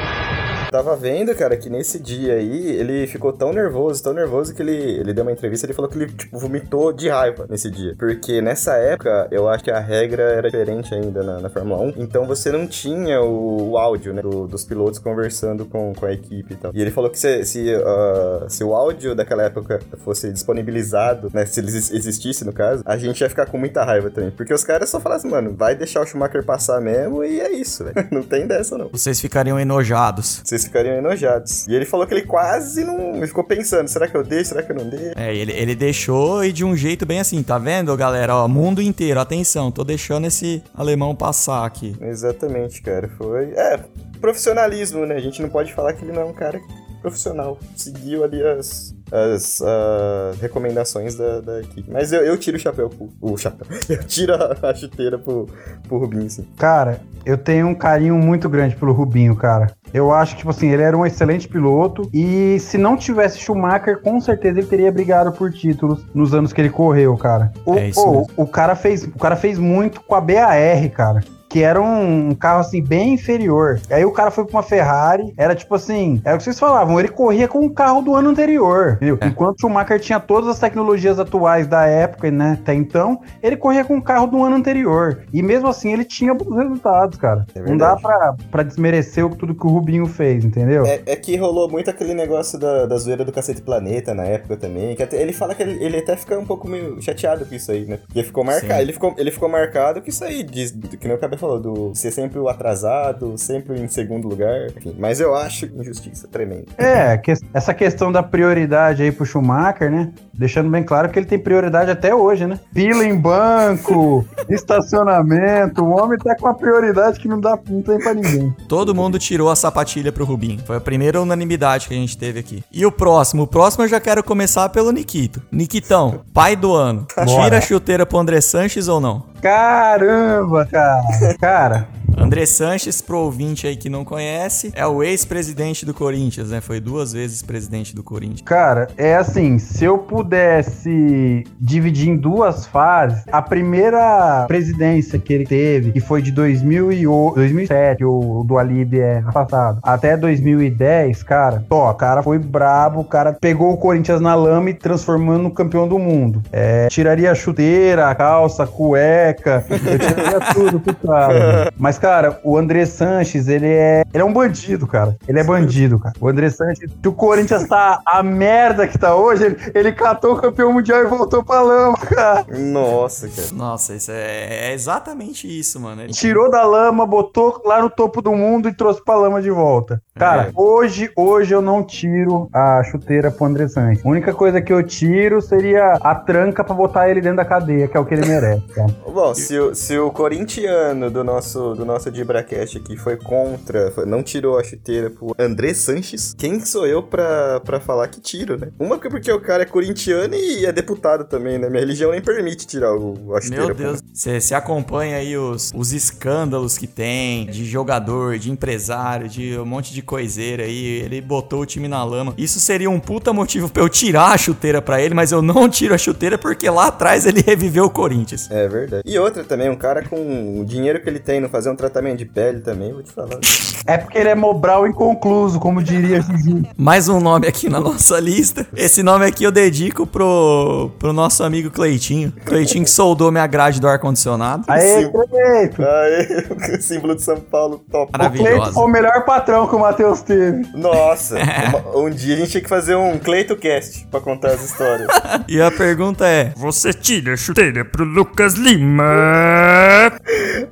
[0.72, 4.76] Tava vendo, cara, que nesse dia aí, ele ficou tão nervoso, tão nervoso que ele,
[5.00, 7.96] ele deu uma entrevista e ele falou que ele, tipo, vomitou de raiva nesse dia.
[7.98, 11.94] Porque nessa época, eu acho que a regra era diferente ainda na, na Fórmula 1.
[11.98, 16.14] Então você não tinha o, o áudio, né, do- dos pilotos conversando com, com a
[16.14, 16.72] equipe e tal.
[16.74, 21.46] E ele falou que se, se, ah, se o áudio daquela época fosse disponibilizado, né,
[21.46, 24.30] se ele exis- existisse no caso, a gente ia ficar com muita raiva também.
[24.32, 27.52] Porque os caras só falavam assim, mano, vai deixar o Schumacher passar mesmo e é
[27.52, 28.08] isso, velho.
[28.12, 30.42] Não tem dessa, não Vocês ficariam enojados.
[30.44, 31.68] vocês ficariam enojados.
[31.68, 33.16] E ele falou que ele quase não.
[33.16, 34.50] Ele ficou pensando: será que eu deixo?
[34.50, 35.18] Será que eu não deixo?
[35.18, 38.36] É, ele, ele deixou e de um jeito bem assim, tá vendo, galera?
[38.36, 41.96] Ó, mundo inteiro, atenção, tô deixando esse alemão passar aqui.
[42.02, 43.10] Exatamente, cara.
[43.18, 43.52] Foi.
[43.52, 43.80] É,
[44.20, 45.16] profissionalismo, né?
[45.16, 46.60] A gente não pode falar que ele não é um cara
[47.02, 47.58] profissional.
[47.76, 48.94] Seguiu ali as.
[49.12, 51.90] As ah, recomendações da, da equipe.
[51.92, 53.10] Mas eu, eu tiro o chapéu pro.
[53.22, 53.68] O chapéu.
[53.90, 55.48] Eu tiro a, a chuteira pro,
[55.88, 56.46] pro Rubinho, sim.
[56.58, 59.72] Cara, eu tenho um carinho muito grande pelo Rubinho, cara.
[59.94, 62.10] Eu acho que, tipo assim, ele era um excelente piloto.
[62.14, 66.62] E se não tivesse Schumacher, com certeza ele teria brigado por títulos nos anos que
[66.62, 67.52] ele correu, cara.
[67.66, 68.28] O, É isso pô, mesmo.
[68.38, 71.24] o cara fez, o cara fez muito com a BAR, cara.
[71.50, 73.80] Que era um, carro assim bem inferior.
[73.90, 77.00] Aí o cara foi pra uma Ferrari, era tipo assim, era o que vocês falavam,
[77.00, 78.94] ele corria com o carro do ano anterior.
[78.98, 79.18] entendeu?
[79.22, 79.28] É.
[79.28, 82.58] Enquanto o Schumacher tinha todas as tecnologias atuais da época, né?
[82.62, 85.24] Até então, ele corria com o carro do ano anterior.
[85.34, 87.46] E mesmo assim ele tinha bons resultados, cara.
[87.56, 90.86] É Não dá pra, pra desmerecer o- tudo que o Rubinho fez, entendeu?
[90.86, 94.56] É, é que rolou muito aquele negócio da, da zoeira do Cacete Planeta na época
[94.56, 94.96] também.
[94.96, 97.72] Que até- ele fala que ele, ele até fica um pouco meio chateado com isso
[97.72, 97.98] aí, né?
[98.06, 98.82] Porque ficou marcado.
[98.82, 101.92] Ele ficou, ele ficou marcado com isso aí, de, que nem o Cabé falou, do
[101.96, 104.96] ser sempre o atrasado, sempre em segundo lugar, enfim.
[104.98, 106.66] Mas eu acho injustiça tremenda.
[106.78, 110.12] É, que- essa questão da prioridade aí pro Schumacher, né?
[110.34, 112.60] Deixando bem claro que ele tem prioridade até hoje, né?
[112.74, 117.98] Fila em banco, estacionamento, o homem tá com uma prioridade que não dá não tem
[118.00, 118.54] pra ninguém.
[118.68, 120.60] Todo mundo tirou a sapatilha pro Rubinho.
[120.66, 122.64] Foi a primeira unanimidade que a gente teve aqui.
[122.72, 123.44] E o próximo?
[123.44, 125.42] O próximo eu já quero começar pelo Nikito.
[125.52, 127.06] Nikitão, pai do ano.
[127.28, 129.24] Tira a chuteira pro André Sanches ou não?
[129.42, 131.38] Caramba, cara.
[131.40, 131.88] Cara,
[132.20, 136.60] André Sanches, pro ouvinte aí que não conhece, é o ex-presidente do Corinthians, né?
[136.60, 138.42] Foi duas vezes presidente do Corinthians.
[138.42, 145.46] Cara, é assim, se eu pudesse dividir em duas fases, a primeira presidência que ele
[145.46, 151.92] teve, que foi de 2008, 2007, o do Alib é afastado, até 2010, cara, ó,
[151.92, 155.88] o cara foi brabo, o cara pegou o Corinthians na lama e transformando no campeão
[155.88, 156.44] do mundo.
[156.52, 161.72] É, tiraria a chuteira, a calça, a cueca, eu tiraria tudo pro cara.
[161.80, 162.09] Mas, cara,
[162.44, 165.16] o André Sanches, ele é, ele é um bandido, cara.
[165.28, 166.16] Ele é bandido, cara.
[166.20, 170.34] O André Sanches, se o Corinthians tá a merda que tá hoje, ele, ele catou
[170.34, 172.46] o campeão mundial e voltou pra lama, cara.
[172.58, 173.48] Nossa, cara.
[173.54, 176.02] Nossa, isso é, é exatamente isso, mano.
[176.04, 179.50] Ele- Tirou da lama, botou lá no topo do mundo e trouxe pra lama de
[179.52, 180.02] volta.
[180.16, 180.52] Cara, É.
[180.56, 184.06] hoje, hoje eu não tiro a chuteira pro André Sanches.
[184.06, 187.88] A única coisa que eu tiro seria a tranca pra botar ele dentro da cadeia,
[187.88, 188.90] que é o que ele merece, cara.
[189.08, 194.06] Bom, se o, se o corintiano do nosso, do nosso Dibracast aqui foi contra, foi-
[194.06, 198.58] não tirou a chuteira pro André Sanches, quem sou eu pra, pra falar que tiro,
[198.58, 198.70] né?
[198.80, 201.70] Uma que porque o cara é corintiano e é deputado também, né?
[201.70, 203.66] Minha religião nem permite tirar o, a chuteira.
[203.66, 209.58] Meu Deus, você acompanha aí os, os escândalos que tem de jogador, de empresário, de
[209.58, 211.02] um monte de coiseira aí.
[211.04, 212.34] Ele botou o time na lama.
[212.38, 215.68] Isso seria um puta motivo pra eu tirar a chuteira pra ele, mas eu não
[215.70, 218.50] tiro a chuteira porque lá atrás ele reviveu o Corinthians.
[218.52, 219.04] É verdade.
[219.06, 222.18] E outra também, um cara com o dinheiro que ele tem, não fazer um tratamento
[222.18, 223.40] de pele também, vou te falar.
[223.88, 226.70] É porque ele é Mobral inconcluso, como diria Gigi.
[226.78, 228.68] Mais um nome aqui na nossa lista.
[228.76, 232.34] Esse nome aqui eu dedico pro, pro nosso amigo Cleitinho.
[232.46, 234.64] Cleitinho que soldou minha grade do ar-condicionado.
[234.68, 235.10] Aê.
[235.10, 235.82] Cleito!
[235.82, 238.12] Aê, o símbolo de São Paulo, top.
[238.14, 240.68] O Cleito foi o melhor patrão que o Matheus teve.
[240.76, 241.38] Nossa,
[241.94, 245.08] uma- um dia a gente tinha que fazer um CleitoCast pra contar as histórias.
[245.48, 249.04] E a pergunta é: Você tira a chuteira pro Lucas Lima.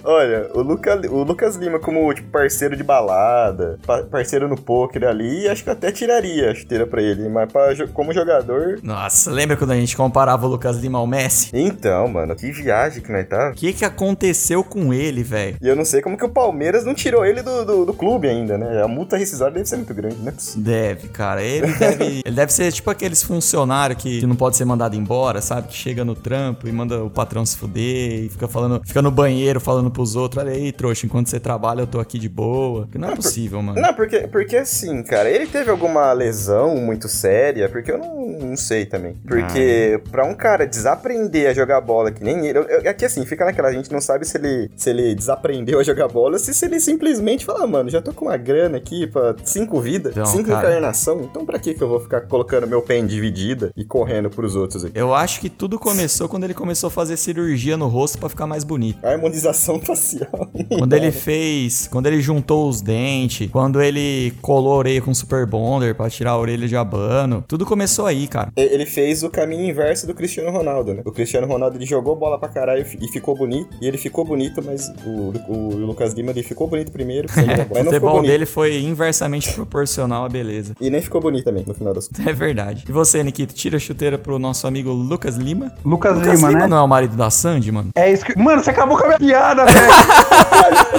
[0.09, 5.03] Olha, o, Luca, o Lucas Lima como tipo, parceiro de balada, pa- parceiro no poker
[5.05, 8.79] ali, acho que até tiraria a chuteira pra ele, mas pra como jogador...
[8.81, 11.49] Nossa, lembra quando a gente comparava o Lucas Lima ao Messi?
[11.53, 13.49] Então, mano, que viagem que nós tá.
[13.49, 15.57] O que que aconteceu com ele, velho?
[15.61, 18.29] E eu não sei como que o Palmeiras não tirou ele do, do, do clube
[18.29, 18.81] ainda, né?
[18.81, 20.33] A multa rescisória deve ser muito grande, né?
[20.55, 21.43] Deve, cara.
[21.43, 25.41] Ele deve, ele deve ser tipo aqueles funcionários que, que não pode ser mandado embora,
[25.41, 25.67] sabe?
[25.67, 29.11] Que chega no trampo e manda o patrão se fuder e fica falando, fica no
[29.11, 32.87] banheiro falando pros outros: olha aí, trouxa, enquanto você trabalha eu tô aqui de boa.
[32.95, 33.81] Não é possível, mano.
[33.81, 38.57] Não, porque, porque assim, cara, ele teve alguma lesão muito séria, porque eu não, não
[38.57, 39.15] sei também.
[39.27, 42.59] Porque pra um cara desaprender a jogar bola que nem ele.
[42.59, 45.79] eu- eu- Aqui assim, fica naquela, a gente não sabe se ele, se ele desaprendeu
[45.79, 48.37] a jogar bola ou se, se ele simplesmente fala, "Ah, mano, já tô com uma
[48.37, 50.69] grana aqui pra cinco vidas, Então, cinco cara.
[50.69, 54.29] encarnação, então pra que que eu vou ficar colocando meu pé em dividida e correndo
[54.29, 54.97] pros outros aqui?
[54.97, 58.47] Eu acho que tudo começou quando ele começou a fazer cirurgia no rosto pra ficar
[58.47, 59.05] mais bonito.
[59.05, 60.49] Harmonização facial.
[60.77, 65.45] Quando ele fez, quando ele juntou os dentes, quando ele colou a orelha com super
[65.45, 68.51] bonder pra tirar a orelha de abano, tudo começou aí, cara.
[68.55, 71.01] Ele fez o caminho inverso do Cristiano Ronaldo, né?
[71.05, 73.69] O Cristiano Ronaldo ele jogou bola pra caralho e ficou bonito.
[73.81, 77.81] E ele ficou bonito, mas o, o, o Lucas Lima ele ficou bonito primeiro, bola,
[77.81, 80.73] o futebol dele foi inversamente proporcional à beleza.
[80.81, 82.27] E nem ficou bonito também, no final das contas.
[82.27, 82.83] É verdade.
[82.87, 85.71] E você, Nikito, tira a chuteira pro nosso amigo Lucas Lima?
[85.85, 86.67] Lucas, Lucas Lima, Lima né?
[86.67, 87.89] não é o marido da Sandy, mano?
[87.95, 88.37] É isso que.
[88.37, 89.76] Mano, você acabou com a minha piada, velho!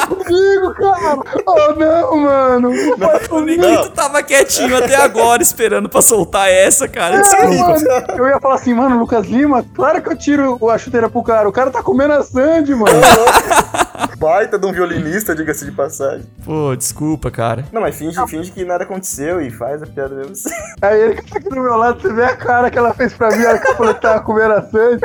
[0.06, 1.18] Comigo, cara!
[1.46, 2.70] Oh, não, mano!
[2.70, 7.20] Não faz O Nikito tava quietinho até agora esperando pra soltar essa, cara.
[7.20, 7.48] Desculpa.
[7.48, 7.86] mano,
[8.16, 11.48] eu ia falar assim, mano, Lucas Lima, claro que eu tiro a chuteira pro cara.
[11.48, 12.88] O cara tá comendo a Sandy, mano.
[14.18, 16.26] Baita de um violinista, diga-se de passagem.
[16.44, 17.64] Pô, desculpa, cara.
[17.72, 20.32] Não, mas finge, finge que nada aconteceu e faz a piada mesmo.
[20.32, 20.50] assim.
[20.82, 23.12] Aí ele que tá aqui do meu lado, você vê a cara que ela fez
[23.14, 25.00] pra mim, a hora que eu falei que tava comendo a Sandy.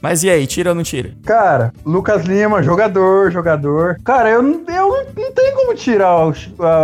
[0.00, 1.10] Mas e aí, tira ou não tira?
[1.24, 3.96] Cara, Lucas Lima, jogador, jogador.
[4.04, 6.32] Cara, eu, não- eu não, tenho como tirar o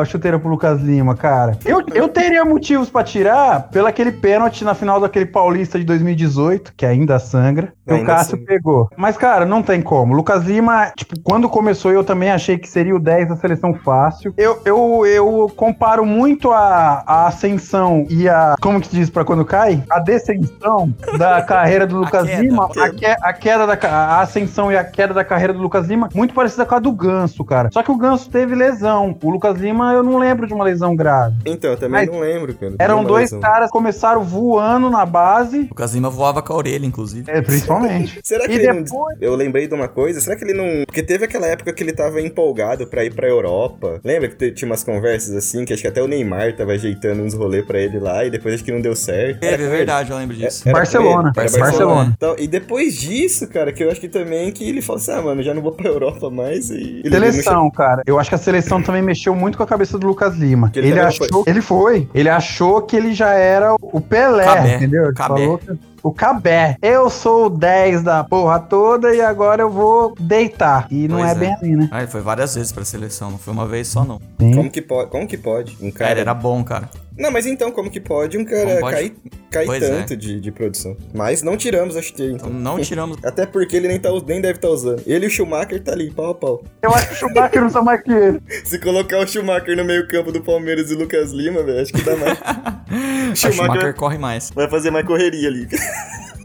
[0.00, 1.58] a chuteira pro Lucas Lima, cara.
[1.64, 6.72] Eu, eu teria motivos pra tirar pelo aquele pênalti na final daquele Paulista de 2018,
[6.76, 8.46] que ainda sangra, que o Cássio sangra.
[8.46, 8.88] pegou.
[8.96, 10.14] Mas, cara, não tem como.
[10.14, 14.32] Lucas Lima, tipo, quando começou, eu também achei que seria o 10 da seleção fácil.
[14.36, 18.54] Eu, eu, eu comparo muito a, a ascensão e a.
[18.60, 19.82] Como que se diz pra quando cai?
[19.90, 22.42] A descensão da carreira do Lucas queda.
[22.42, 25.60] Lima Lima, a, que- a queda da a ascensão e a queda da carreira do
[25.60, 27.68] Lucas Lima, muito parecida com a do Ganso, cara.
[27.72, 29.16] Só que o Ganso teve lesão.
[29.22, 31.36] O Lucas Lima, eu não lembro de uma lesão grave.
[31.44, 32.74] Então, eu também Mas não lembro, cara.
[32.78, 33.40] Eram dois lesão.
[33.40, 37.30] caras que começaram voando na base, Lucas Lima voava com a orelha, inclusive.
[37.30, 38.20] é, principalmente.
[38.24, 39.22] Será que E ele depois- não.
[39.28, 40.20] Eu lembrei de uma coisa.
[40.20, 40.84] Será que ele não.
[40.86, 44.00] Porque teve aquela época que ele tava empolgado pra ir pra Europa.
[44.04, 47.22] Lembra que te- tinha umas conversas assim, que acho que até o Neymar tava ajeitando
[47.22, 49.42] uns rolês pra ele lá e depois acho que não deu certo.
[49.42, 50.62] É, Era com verdade, eu lembro disso.
[50.64, 51.32] Era com Barcelona.
[51.36, 52.12] Era Barcelona.
[52.16, 55.22] Então, e depois disso, cara, que eu acho que também que ele falou assim: ah,
[55.22, 56.70] mano, já não vou pra Europa mais.
[56.70, 58.02] E ele Seleção, cara.
[58.06, 60.70] Eu acho que a seleção também mexeu muito com a cabeça do Lucas Lima.
[60.74, 61.44] Ele Ele, achou.
[61.46, 62.08] Ele foi.
[62.14, 64.74] Ele achou que ele já era o Pelé, Cabé.
[64.76, 65.04] entendeu?
[65.06, 65.40] Ele Cabé.
[65.40, 66.76] falou que- O Cabé.
[66.82, 70.86] Eu sou o 10 da porra toda e agora eu vou deitar.
[70.90, 71.34] E não é, é.
[71.34, 71.88] bem assim, né?
[71.92, 74.20] Ah, ele foi várias vezes pra seleção, não foi uma vez só, não.
[74.38, 75.10] Como que pode?
[75.10, 75.76] Como que pode?
[75.80, 76.20] Um Cara, cara.
[76.20, 76.90] era bom, cara.
[77.16, 78.94] Não, mas então, como que pode um cara pode?
[78.96, 79.14] cair,
[79.50, 79.88] cair Pois é.
[79.88, 80.96] tanto de, de produção?
[81.14, 82.48] Mas não tiramos a chuteira, então.
[82.48, 83.18] Então não tiramos.
[83.24, 85.02] Até porque ele nem, tá, nem deve estar usando.
[85.06, 86.64] Ele e o Schumacher tá ali, pau a pau.
[86.82, 88.40] Eu acho que o Schumacher usa mais que ele.
[88.64, 91.92] Se colocar o Schumacher no meio campo do Palmeiras e o Lucas Lima, velho, acho
[91.92, 92.38] que dá mais.
[92.42, 94.50] A Schumacher corre mais.
[94.50, 95.68] vai fazer mais correria ali.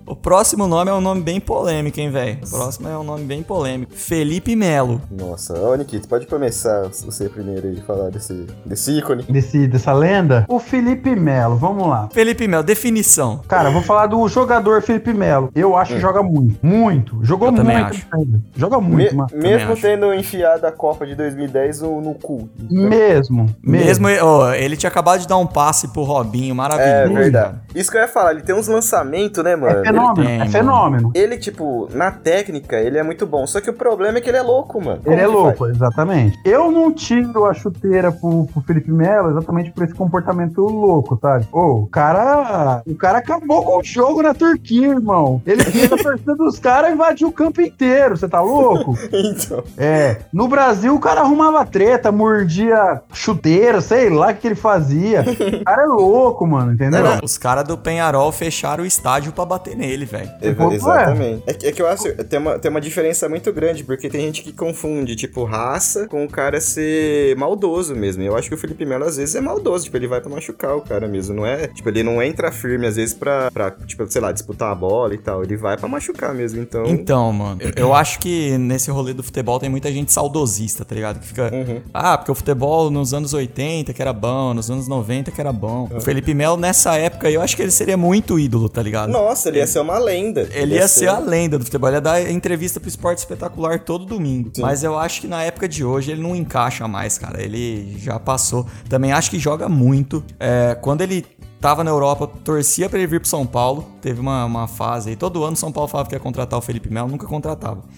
[0.07, 2.37] O próximo nome é um nome bem polêmico, hein, velho?
[2.41, 3.91] O próximo é um nome bem polêmico.
[3.93, 5.01] Felipe Melo.
[5.11, 9.23] Nossa, ô Nikito, pode começar você primeiro aí falar desse, desse ícone.
[9.23, 10.45] Desse, dessa lenda.
[10.47, 12.07] O Felipe Melo, vamos lá.
[12.13, 13.41] Felipe Melo, definição.
[13.49, 15.51] Cara, eu vou falar do jogador Felipe Melo.
[15.53, 16.57] Eu acho que joga muito.
[16.65, 17.19] Muito.
[17.21, 17.89] Jogou Eu também muito.
[17.95, 18.07] acho.
[18.13, 18.41] ainda.
[18.55, 19.29] Joga muito, Me- mano.
[19.33, 19.81] mesmo acho.
[19.81, 22.47] tendo enfiado a Copa de 2010 no, no cu.
[22.71, 23.53] Mesmo.
[23.61, 27.13] Mesmo, ó, ele tinha acabado de dar um passe pro Robinho, É maravilhoso.
[27.13, 27.57] verdade.
[27.75, 29.85] Isso que eu ia falar, ele tem uns lançamentos, né, mano?
[29.85, 30.27] É fenômeno.
[30.27, 31.11] tem, é fenômeno.
[31.13, 33.45] Ele, tipo, na técnica, ele é muito bom.
[33.47, 35.01] Só que o problema é que ele é louco, mano.
[35.05, 35.75] Ele Como é que louco, faz?
[35.75, 36.39] exatamente.
[36.45, 41.41] Eu não tiro a chuteira pro, pro Felipe Melo exatamente por esse comportamento louco, tá?
[41.51, 42.81] Ô, o cara.
[42.87, 45.41] O cara acabou com o jogo na Turquia, irmão.
[45.45, 48.17] Ele fez a torcida dos caras e invadiu o campo inteiro.
[48.17, 48.97] Você tá louco?
[49.17, 50.17] Então, É.
[50.31, 55.21] No Brasil, o cara arrumava treta, mordia chuteira, sei lá o que, ele fazia.
[55.21, 57.03] O cara é louco, mano, entendeu?
[57.03, 60.29] Não, os caras do Penharol fecharam o estádio pra bater nele, velho.
[60.41, 61.43] é- Pô, exatamente.
[61.47, 64.21] É que, é que eu acho tem uma, tem uma diferença muito grande, porque tem
[64.21, 68.23] gente que confunde, tipo, raça com o cara ser maldoso mesmo.
[68.23, 69.85] Eu acho que o Felipe Melo, às vezes, é maldoso.
[69.85, 71.35] Tipo, ele vai pra machucar o cara mesmo.
[71.35, 71.67] Não é.
[71.67, 75.13] Tipo, ele não entra firme, às vezes, pra, pra tipo, sei lá, disputar a bola
[75.13, 75.43] e tal.
[75.43, 76.61] Ele vai pra machucar mesmo.
[76.61, 76.85] Então.
[76.85, 80.95] Então, mano, eu, eu acho que nesse rolê do futebol tem muita gente saudosista, tá
[80.95, 81.19] ligado?
[81.19, 81.51] Que fica.
[81.53, 81.81] Uhum.
[81.93, 85.51] Ah, porque o futebol nos anos 80 que era bom, nos anos 90 que era
[85.53, 85.89] bom.
[85.95, 89.09] O Felipe Melo, nessa época, eu acho que ele seria muito ídolo, tá ligado?
[89.11, 90.47] Nossa, ele ia ser uma lenda.
[90.51, 94.05] Ele ia ser a lenda do futebol, ele ia dar entrevista pro esporte espetacular todo
[94.05, 94.51] domingo.
[94.59, 97.41] Mas eu acho que na época de hoje ele não encaixa mais, cara.
[97.41, 98.65] Ele já passou.
[98.89, 100.23] Também acho que joga muito.
[100.39, 101.25] É, quando ele
[101.59, 103.87] tava na Europa, torcia pra ele vir pro São Paulo.
[104.01, 105.15] Teve uma, uma fase aí.
[105.15, 107.83] Todo ano São Paulo falava que ia contratar o Felipe Melo, nunca contratava.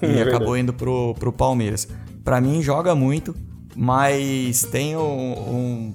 [0.00, 0.60] E É acabou verdade.
[0.60, 1.88] indo pro, pro Palmeiras.
[2.22, 3.34] Pra mim, joga muito,
[3.74, 5.94] mas tem um- um-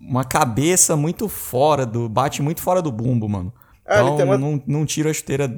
[0.00, 2.08] uma cabeça muito fora do.
[2.08, 3.52] bate muito fora do bumbo, mano.
[3.84, 5.48] Ah, Então, uma- não, não tiro a chuteira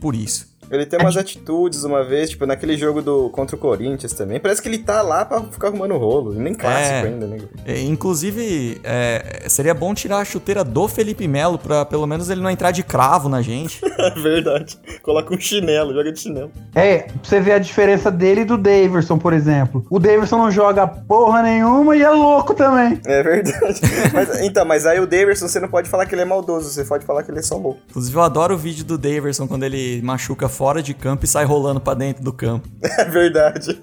[0.00, 0.51] por isso.
[0.70, 4.40] Ele tem umas atitudes uma vez, tipo, naquele jogo do contra o Corinthians também.
[4.40, 6.32] Parece que ele tá lá pra ficar arrumando rolo.
[6.32, 7.02] Nem clássico É.
[7.02, 7.38] ainda, né?
[7.66, 12.40] É, Inclusive, é, seria bom tirar a chuteira do Felipe Melo pra pelo menos ele
[12.40, 13.80] não entrar de cravo na gente.
[14.02, 14.76] É verdade.
[15.00, 16.50] Coloca um chinelo, joga de chinelo.
[16.74, 19.86] É, pra você ver a diferença dele e do Daverson, por exemplo.
[19.88, 23.00] O Daverson não joga porra nenhuma e é louco também.
[23.06, 23.80] É verdade.
[24.12, 26.84] Mas, então, mas aí o Daverson, você não pode falar que ele é maldoso, você
[26.84, 27.78] pode falar que ele é só louco.
[27.90, 31.44] Inclusive, eu adoro o vídeo do Daverson quando ele machuca fora de campo e sai
[31.44, 32.68] rolando pra dentro do campo.
[32.98, 33.80] É verdade.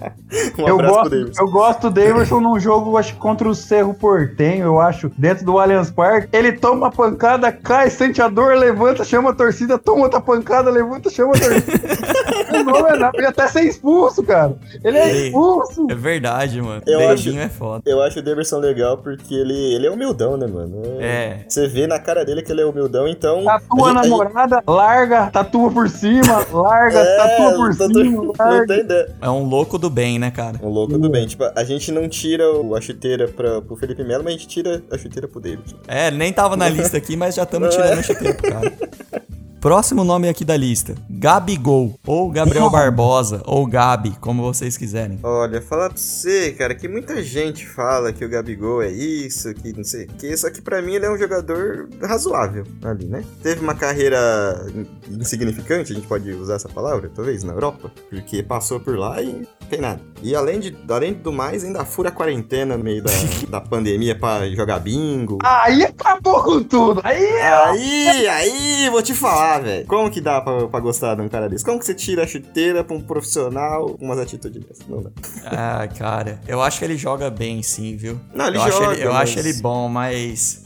[0.58, 1.42] um eu, abraço pro gosto, Daverson.
[1.42, 5.44] eu gosto do Daverson num jogo, acho que contra o Cerro Portenho, eu acho, dentro
[5.44, 6.28] do Allianz Parque.
[6.32, 10.70] Ele toma uma pancada, cai, sente a dor, levanta, chama a torcida, toma outra pancada,
[10.70, 11.82] levanta, chama a torcida.
[12.64, 14.54] não é nada, ele até ser expulso, cara.
[14.84, 15.86] Ele é expulso.
[15.90, 16.82] É verdade, mano.
[16.86, 17.82] Eu Dedinho acho- é foda.
[17.86, 20.82] Eu acho o Daverson legal porque ele, ele é humildão, né, mano?
[21.00, 21.40] É.
[21.48, 23.44] Você vê na cara dele que ele é humildão, então.
[23.44, 28.02] Tatua a a gente- namorada, larga, tatua por cima, larga, É, tatua por tô- cima,
[28.22, 28.66] não larga.
[28.66, 29.14] tem ideia.
[29.20, 30.58] É um louco do bem, né, cara?
[30.62, 31.26] Um louco do bem.
[31.26, 34.48] Tipo, a gente não tira o- a chuteira pra, pro Felipe Melo, mas a gente
[34.48, 35.76] tira a chuteira pro David.
[35.86, 38.72] É, nem tava na lista aqui, mas já estamos tirando a chuteira pro cara.
[39.62, 45.20] Próximo nome aqui da lista: Gabigol, ou Gabriel Barbosa, ou Gabi, como vocês quiserem.
[45.22, 49.72] Olha, falar pra você, cara, que muita gente fala que o Gabigol é isso, que
[49.72, 53.22] não sei o que, só que pra mim ele é um jogador razoável ali, né?
[53.40, 54.18] Teve uma carreira
[54.74, 59.22] in- insignificante, a gente pode usar essa palavra, talvez, na Europa, porque passou por lá
[59.22, 59.26] e
[59.60, 60.00] não tem nada.
[60.24, 63.12] E além, de, além do mais, ainda fura a quarentena no meio da,
[63.48, 65.38] da pandemia pra jogar bingo.
[65.44, 67.00] Aí acabou com tudo.
[67.04, 69.86] Aí Aí, aí, vou te falar, dá, velho.
[69.86, 71.64] Como que dá pra, pra gostar de um cara desse?
[71.64, 74.86] Como que você tira a chuteira pra um profissional com umas atitudes dessas?
[74.88, 75.10] Não dá.
[75.46, 78.18] Ah, cara, eu acho que ele joga bem sim, viu?
[78.34, 80.62] Não, ele eu joga, acho ele, eu mas- acho ele bom, mas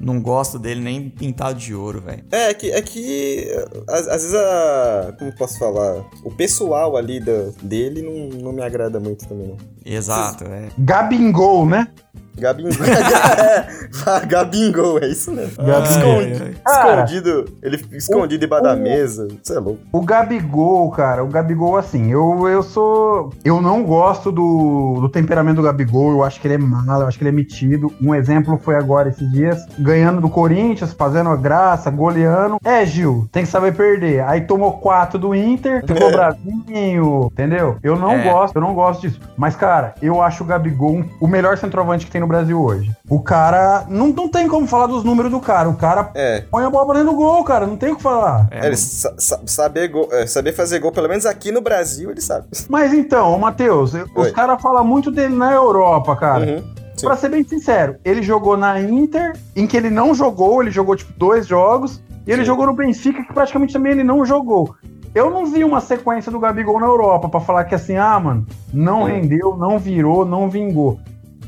[0.00, 2.24] não gosto dele nem pintado de ouro, velho.
[2.32, 3.46] É, é que, é que
[3.88, 5.14] às, às vezes a.
[5.18, 6.04] Como posso falar?
[6.24, 9.56] O pessoal ali da, dele não, não me agrada muito também, não.
[9.84, 10.68] Exato, é.
[10.78, 11.88] Gabingol, né?
[12.40, 12.72] Gabingol.
[14.22, 15.56] é, Gabingol, é isso mesmo.
[15.64, 16.22] Gabingol.
[16.22, 16.74] Escondi- Ai, ai.
[16.82, 17.44] Cara, escondido.
[17.62, 19.28] Ele fica escondido debaixo da mesa.
[19.42, 19.80] Você é louco.
[19.92, 23.32] O Gabigol, cara, o Gabigol, assim, eu, eu sou.
[23.44, 27.06] Eu não gosto do, do temperamento do Gabigol, eu acho que ele é malo, eu
[27.08, 27.92] acho que ele é metido.
[28.00, 32.56] Um exemplo foi agora esses dias, ganhando do Corinthians, fazendo a graça, goleando.
[32.64, 34.22] É, Gil, tem que saber perder.
[34.24, 37.76] Aí tomou quatro do Inter, ficou bravinho, entendeu?
[37.82, 38.30] Eu não É.
[38.30, 39.20] gosto, eu não gosto disso.
[39.36, 42.90] Mas, cara, eu acho o Gabigol o melhor centroavante que tem no Brasil hoje.
[43.08, 43.84] O cara.
[43.88, 45.68] Não, não tem como falar dos números do cara.
[45.68, 46.44] O cara É.
[46.50, 47.66] põe a bola pra dentro do gol, cara.
[47.66, 48.46] Não tem o que falar.
[48.50, 51.60] É, É, ele sa- sa- saber, gol- é, saber fazer gol, pelo menos aqui no
[51.60, 52.46] Brasil, ele sabe.
[52.68, 56.44] Mas então, Matheus, os caras falam muito dele na Europa, cara.
[56.46, 56.62] Uhum.
[56.96, 57.06] Sim.
[57.06, 60.94] Pra ser bem sincero, ele jogou na Inter, em que ele não jogou, ele jogou
[60.94, 62.46] tipo dois jogos, e ele Sim.
[62.46, 64.74] jogou no Benfica, que praticamente também ele não jogou.
[65.14, 68.46] Eu não vi uma sequência do Gabigol na Europa pra falar que assim, ah, mano,
[68.72, 69.06] não Uhum.
[69.06, 71.00] rendeu, não virou, não vingou.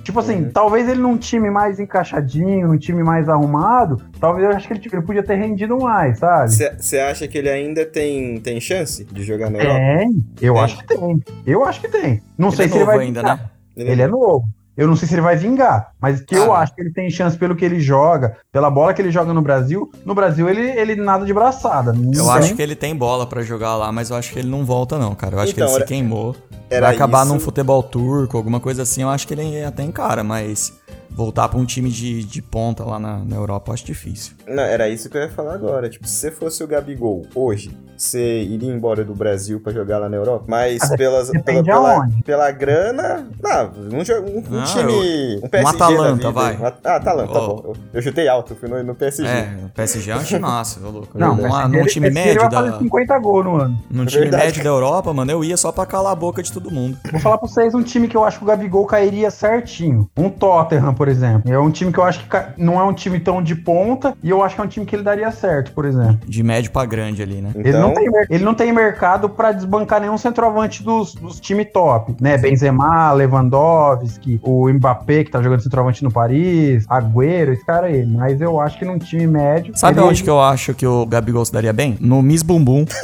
[0.02, 0.50] Tipo assim, Uhum.
[0.50, 4.82] talvez ele num time mais encaixadinho, num time mais arrumado, talvez eu acho que ele,
[4.92, 6.50] ele podia ter rendido mais, sabe?
[6.52, 9.78] Você acha que ele ainda tem, tem chance de jogar na Europa?
[9.78, 10.62] Tem, eu Tem.
[10.62, 11.22] acho que tem.
[11.46, 12.22] Eu acho que tem.
[12.36, 13.40] Não Ele sei é se ele novo vai ainda, né?
[13.76, 14.44] Ele é novo.
[14.76, 16.60] Eu não sei se ele vai vingar, mas que eu Ah.
[16.60, 19.42] acho que ele tem chance pelo que ele joga, pela bola que ele joga no
[19.42, 19.90] Brasil.
[20.04, 21.94] No Brasil, ele, ele nada de braçada.
[22.14, 24.64] Eu acho que ele tem bola pra jogar lá, mas eu acho que ele não
[24.64, 25.36] volta não, cara.
[25.36, 26.34] Eu acho Então, que ele era- se queimou.
[26.70, 29.02] Era vai acabar isso- num futebol turco, alguma coisa assim.
[29.02, 30.72] Eu acho que ele até encara, mas
[31.10, 34.32] voltar pra um time de, de ponta lá na, na Europa eu acho difícil.
[34.52, 35.88] Não, era isso que eu ia falar agora.
[35.88, 40.08] Tipo, se você fosse o Gabigol hoje, você iria embora do Brasil pra jogar lá
[40.08, 40.44] na Europa?
[40.48, 43.28] Mas Ah, pelas, pela, pela, pela grana.
[43.42, 45.40] Não, um, um, um Não, time.
[45.42, 45.62] Um PSG.
[45.78, 46.30] da Atalanta, vida.
[46.30, 46.56] vai.
[46.56, 47.46] Um Ah, Atalanta, tá Ó.
[47.48, 47.62] bom.
[47.66, 49.28] Eu, eu chutei alto, fui no, no PSG.
[49.28, 51.08] É, o PSG é um time massa, ô louco.
[51.18, 52.56] Não, num, mas num time ele médio vai da.
[52.64, 53.78] fazer 50 gols no ano.
[53.90, 54.44] Num time Verdade.
[54.46, 56.98] médio da Europa, mano, eu ia só pra calar a boca de todo mundo.
[57.10, 60.10] Vou falar pra vocês um time que eu acho que o Gabigol cairia certinho.
[60.16, 61.50] Um Tottenham, por exemplo.
[61.52, 64.16] É um time que eu acho que ca- não é um time tão de ponta
[64.22, 66.18] e eu acho que é um time que ele daria certo, por exemplo.
[66.26, 67.50] De médio pra grande ali, né?
[67.54, 71.38] Então, Ele, não tem, mer- ele não tem mercado pra desbancar nenhum centroavante dos, dos
[71.40, 72.36] times top, né?
[72.38, 78.04] Benzema, Lewandowski, o Mbappé, que tá jogando centroavante no Paris, Agüero, esse cara aí.
[78.06, 79.72] Mas eu acho que num time médio...
[79.76, 81.96] Sabe ele- onde que eu acho que o Gabigol se daria bem?
[82.00, 82.84] No Miss Bumbum.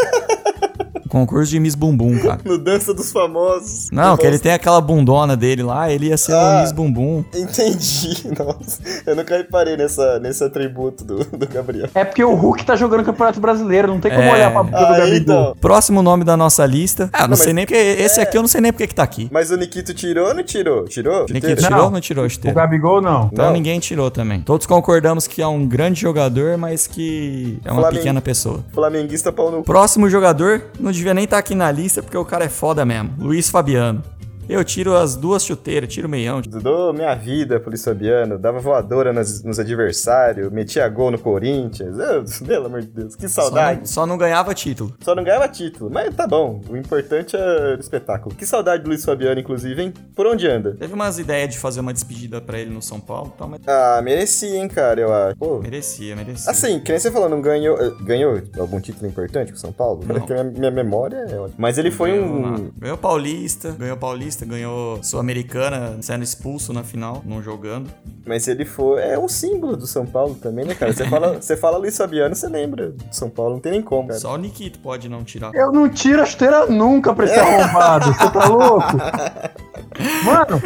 [1.09, 2.39] Concurso de Miss Bumbum, cara.
[2.45, 3.89] no Dança dos Famosos.
[3.91, 6.59] Não, que ele tem aquela bundona dele lá, ele ia ser Ah.
[6.59, 7.25] o Miss Bumbum.
[7.35, 8.29] Entendi.
[8.39, 11.89] Nossa, eu nunca reparei nessa, nesse atributo do, do Gabriel.
[11.95, 14.33] É porque o Hulk tá jogando Campeonato Brasileiro, não tem como É.
[14.33, 15.17] olhar pra do Ah, Gabigol.
[15.17, 15.57] então.
[15.61, 17.09] Próximo nome da nossa lista.
[17.13, 17.79] Ah, não, Não, sei nem porque.
[17.79, 19.29] Esse aqui eu não sei nem porque que tá aqui.
[19.33, 20.85] Mas o Nikito tirou ou não tirou?
[20.85, 21.27] Tirou?
[21.31, 22.01] Nikito tirou ou Não.
[22.01, 22.55] tirou O chuteira?
[22.61, 23.29] Gabigol não.
[23.33, 23.53] Então Não.
[23.53, 24.41] ninguém tirou também.
[24.41, 28.65] Todos concordamos que é um grande jogador, mas que é uma pequena pessoa.
[28.73, 29.63] Flamenguista pau no.
[29.63, 33.15] Próximo jogador, não devia nem estar aqui na lista, porque o cara é foda mesmo.
[33.19, 34.03] Luiz Fabiano.
[34.49, 36.41] Eu tiro as duas chuteiras, tiro o meião.
[36.41, 41.99] Dou minha vida pro Luiz Fabiano, dava voadora nos, nos adversários, metia gol no Corinthians.
[41.99, 43.81] Eu, pelo amor de Deus, que Só saudade.
[43.81, 44.95] não, só não ganhava título.
[45.01, 46.63] Só não ganhava título, mas tá bom.
[46.69, 48.35] O importante é o espetáculo.
[48.35, 49.93] Que saudade do Luiz Fabiano, inclusive, hein?
[50.17, 50.75] Por onde anda?
[50.79, 54.01] Teve umas ideias de fazer uma despedida pra ele no São Paulo, então, mas Ah,
[54.03, 55.37] merecia, hein, cara, eu acho.
[55.37, 55.59] Pô.
[55.59, 56.51] merecia, merecia.
[56.51, 57.77] Assim, que nem você falou, não ganhou.
[57.79, 60.01] eh, Ganhou algum título importante com o São Paulo?
[60.07, 60.27] Não.
[60.27, 61.55] Minha, minha memória é ótima.
[61.59, 62.71] Mas ele foi Ganhou, um.
[62.79, 67.91] ganhou Paulista, ganhou Paulista, ganhou Sul-Americana, sendo expulso na final, não jogando.
[68.27, 69.03] Mas ele foi.
[69.03, 70.93] É um símbolo do São Paulo também, né, cara?
[70.93, 74.09] Você fala, você fala Luiz Fabiano, você lembra do São Paulo, não tem nem como,
[74.09, 74.21] cara.
[74.21, 75.55] Só o Nikito pode não tirar.
[75.55, 78.13] Eu não tiro a chuteira nunca pra esse arrombado.
[78.13, 78.97] Você tá louco?
[80.25, 80.61] Mano,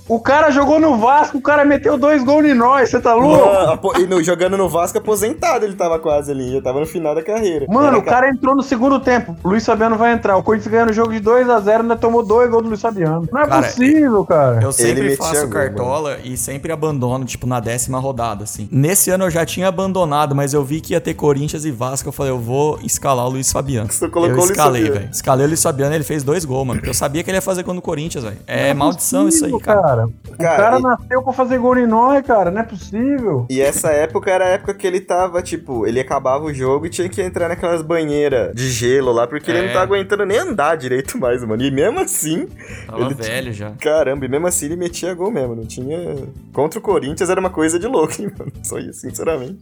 [0.07, 2.91] o cara jogou no Vasco, o cara meteu dois gols em nós.
[2.91, 3.47] Você tá louco?
[3.47, 7.15] Mano, e no- jogando no Vasco aposentado, ele tava quase ali, já tava no final
[7.15, 7.67] da carreira.
[7.69, 9.37] Mano, Era o cara entrou no segundo tempo.
[9.43, 10.37] O Luiz Fabiano vai entrar.
[10.37, 13.27] O Corinthians ganhando o jogo de 2x0, ainda tomou dois gols do Luiz Fabiano.
[13.33, 14.61] Não é Cara, possível, cara.
[14.63, 18.69] Eu sempre faço cartola e sempre abandono, tipo, na décima rodada, assim.
[18.71, 22.09] Nesse ano eu já tinha abandonado, mas eu vi que ia ter Corinthians e Vasco.
[22.09, 23.91] Eu falei, eu vou escalar o Luiz Fabiano.
[23.91, 25.09] Você colocou eu o escalei, velho.
[25.11, 26.81] Escalei o Luiz Fabiano ele fez dois gols, mano.
[26.81, 28.37] porque Eu sabia que ele ia fazer gol no Corinthians, velho.
[28.47, 29.94] É, maldição isso aí, possível, cara.
[30.05, 32.51] O Cara, cara e- nasceu pra fazer gol em nós, cara.
[32.51, 33.47] Não é possível.
[33.49, 36.91] E essa época era a época que ele tava, tipo, ele acabava o jogo e
[36.91, 39.67] tinha que entrar naquelas banheiras de gelo lá, porque ele É.
[39.67, 41.63] não tá aguentando nem andar direito mais, mano.
[41.63, 42.49] E mesmo assim,
[42.87, 43.71] Tava ele- velho já.
[43.81, 46.17] caramba, e mesmo assim ele metia gol mesmo, não tinha...
[46.53, 48.53] Contra o Corinthians era uma coisa de louco, hein, mano.
[48.63, 49.59] Só isso, sinceramente.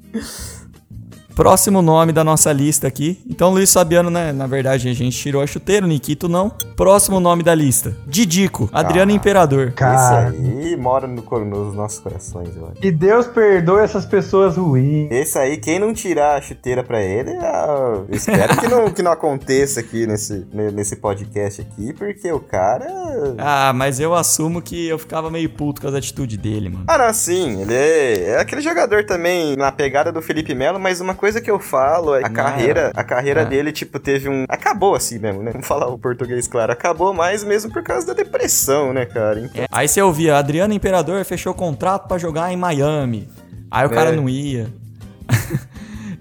[1.35, 3.21] Próximo nome da nossa lista aqui.
[3.29, 4.33] Então, Luiz Fabiano, né?
[4.33, 6.51] Na verdade, a gente tirou a chuteira, o Nikito não.
[6.77, 9.15] Próximo nome da lista: Didico, Adriano Ah.
[9.15, 9.73] Imperador.
[9.73, 10.37] Cara, Esse
[10.69, 12.81] aí mora no nos nossos corações, acho.
[12.81, 15.11] que Deus perdoe essas pessoas ruins.
[15.11, 19.03] Esse aí, quem não tirar a chuteira pra ele, ah, eu espero que não, que
[19.03, 22.87] não aconteça aqui nesse, ne- nesse podcast aqui, porque o cara.
[23.39, 26.85] Ah, mas eu assumo que eu ficava meio puto com as atitudes dele, mano.
[26.87, 31.01] Ah, não, sim, ele é, é aquele jogador também na pegada do Felipe Melo, mas
[31.01, 33.45] uma coisa que eu falo, é a carreira, a carreira É.
[33.45, 34.45] dele, tipo, teve um.
[34.49, 35.53] Acabou assim mesmo, né?
[35.53, 36.73] Vamos falar o português claro.
[36.73, 39.39] Acabou mais mesmo por causa da depressão, né, cara?
[39.39, 43.29] Então, É, Aí você ouvia, Adriano Imperador fechou contrato pra jogar em Miami.
[43.71, 44.67] Aí o cara não ia.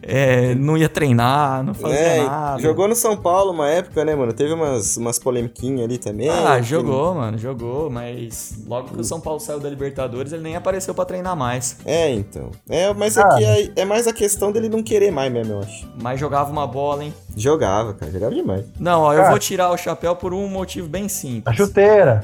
[0.03, 2.59] É, não ia treinar, não fazia é, nada.
[2.61, 4.33] jogou no São Paulo uma época, né, mano?
[4.33, 6.27] Teve umas, umas polemiquinhas ali também.
[6.27, 10.41] Ah, que- jogou, mano, jogou, mas logo que o São Paulo saiu da Libertadores, ele
[10.41, 11.77] nem apareceu pra treinar mais.
[11.85, 12.49] É, então.
[12.67, 13.27] É, mas Ah.
[13.27, 15.87] aqui é, é mais a questão dele não querer mais mesmo, eu acho.
[16.01, 17.13] Mas jogava uma bola, hein?
[17.37, 18.65] Jogava, cara, jogava demais.
[18.79, 19.29] Não, ó, eu Cara.
[19.29, 21.55] vou tirar o chapéu por um motivo bem A simples.
[21.55, 22.23] chuteira.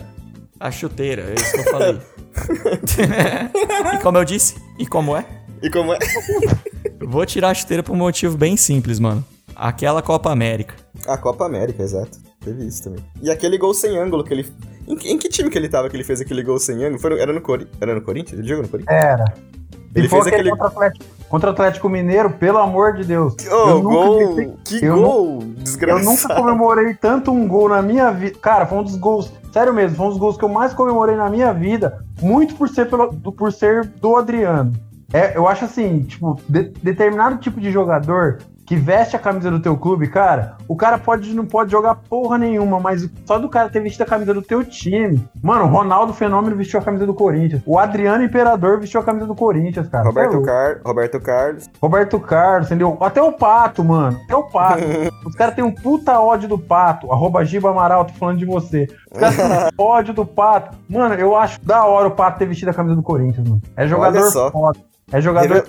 [0.60, 1.98] A chuteira, é isso que eu falei.
[3.94, 5.26] e como eu disse, e como é?
[5.62, 5.98] E como é?
[7.08, 9.24] Eu vou tirar a chuteira por um motivo bem simples, mano.
[9.56, 10.74] Aquela Copa América.
[11.08, 12.18] A Copa América, exato.
[12.44, 13.00] Teve isso também.
[13.22, 14.46] E aquele gol sem ângulo que ele.
[14.86, 17.00] Em, que- em que time que ele tava que ele fez aquele gol sem ângulo?
[17.00, 17.66] Foi no- era, no Cori...
[17.80, 18.38] era no Corinthians?
[18.40, 19.02] Ele jogou no Corinthians?
[19.04, 19.24] Era.
[19.96, 23.06] Ele for fez aquele aquele- contra o Atlético, contra o Atlético Mineiro, pelo amor de
[23.06, 23.36] Deus.
[23.46, 24.36] Eu nunca gol!
[24.36, 25.40] gritei- Que eu gol!
[25.42, 26.06] Eu Desgraçado.
[26.06, 28.38] nunca comemorei tanto um gol na minha vida.
[28.42, 29.32] Cara, foi um dos gols.
[29.54, 32.06] Sério mesmo, foi um dos gols que eu mais comemorei na minha vida.
[32.22, 34.74] Muito por ser, pelo, por ser do Adriano.
[35.14, 39.62] É, eu acho assim, tipo, de- determinado tipo de jogador que veste a camisa do
[39.62, 43.70] teu clube, cara, o cara pode não pode jogar porra nenhuma, mas só do cara
[43.70, 45.26] ter vestido a camisa do teu time.
[45.42, 47.62] Mano, o Ronaldo Fenômeno vestiu a camisa do Corinthians.
[47.66, 50.04] O Adriano Imperador vestiu a camisa do Corinthians, cara.
[50.04, 50.42] É Roberto.
[50.42, 50.82] Car...
[50.86, 51.70] Roberto Carlos.
[51.82, 52.98] Roberto Carlos, entendeu?
[53.00, 54.20] Até o Pato, mano.
[54.26, 54.84] Até o Pato.
[55.26, 57.10] Os caras têm um puta ódio do Pato.
[57.10, 58.86] Arroba Giba Amaral, tô falando de você.
[59.10, 60.76] Os caras têm um ódio do Pato.
[60.90, 63.62] Mano, eu acho da hora o Pato ter vestido a camisa do Corinthians, mano.
[63.78, 64.78] É jogador foda.
[65.10, 65.66] É jogador,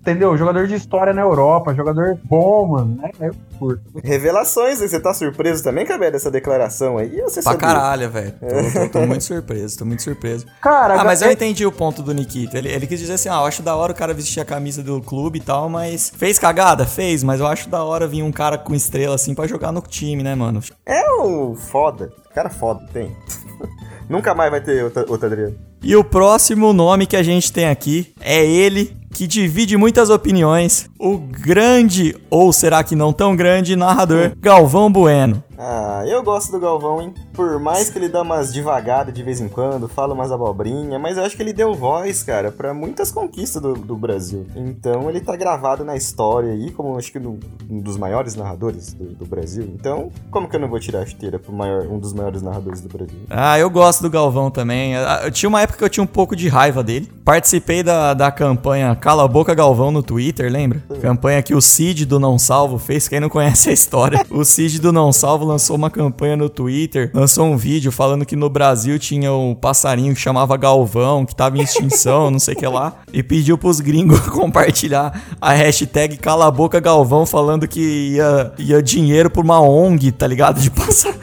[0.00, 0.36] entendeu?
[0.36, 1.72] Jogador de história na Europa.
[1.72, 2.98] Jogador bom, mano.
[3.20, 3.80] É, é curto.
[4.02, 7.20] Revelações, você tá surpreso também, Cabé, dessa declaração aí?
[7.22, 7.68] Ou você Pra sabia?
[7.68, 8.34] caralho, velho.
[8.40, 10.44] Tô, tô- tô muito surpreso, tô muito surpreso.
[10.60, 12.56] Cara, Ah, mas é- eu entendi o ponto do Nikito.
[12.56, 14.82] Ele, ele quis dizer assim, ah, eu acho da hora o cara vestir a camisa
[14.82, 16.84] do clube e tal, mas fez cagada?
[16.84, 19.82] Fez, mas eu acho da hora vir um cara com estrela assim pra jogar no
[19.82, 20.60] time, né, mano?
[20.84, 22.10] É um foda.
[22.34, 23.16] Cara foda, tem.
[24.10, 25.69] Nunca mais vai ter outro, outro Adriano.
[25.82, 30.88] E o próximo nome que a gente tem aqui é ele, que divide muitas opiniões,
[30.98, 35.42] o grande, ou será que não tão grande, narrador Galvão Bueno.
[35.62, 37.12] Ah, eu gosto do Galvão, hein?
[37.34, 41.18] Por mais que ele dá umas devagadas de vez em quando, fala umas abobrinhas, mas
[41.18, 44.46] eu acho que ele deu voz, cara, pra muitas conquistas do, do Brasil.
[44.56, 47.38] Então ele tá gravado na história aí, como acho que um
[47.82, 49.70] dos maiores narradores do, do Brasil.
[49.74, 52.80] Então, como que eu não vou tirar a chuteira pro maior, um dos maiores narradores
[52.80, 53.18] do Brasil?
[53.28, 54.96] Ah, eu gosto do Galvão também.
[54.96, 57.12] Ah, Eu tinha uma época que eu tinha um pouco de raiva dele.
[57.22, 60.82] Participei da, da campanha Cala a Boca Galvão no Twitter, lembra?
[61.00, 63.08] Campanha que o Cid do Não Salvo fez.
[63.08, 67.10] Quem não conhece a história, o Cid do Não Salvo lançou uma campanha no Twitter,
[67.14, 71.56] lançou um vídeo falando que no Brasil tinha um passarinho que chamava Galvão, que tava
[71.56, 76.46] em extinção, não sei o que lá, e pediu pros gringos compartilhar a hashtag Cala
[76.46, 80.60] a Boca Galvão, falando que ia, ia dinheiro por uma ONG, tá ligado?
[80.60, 81.14] De passar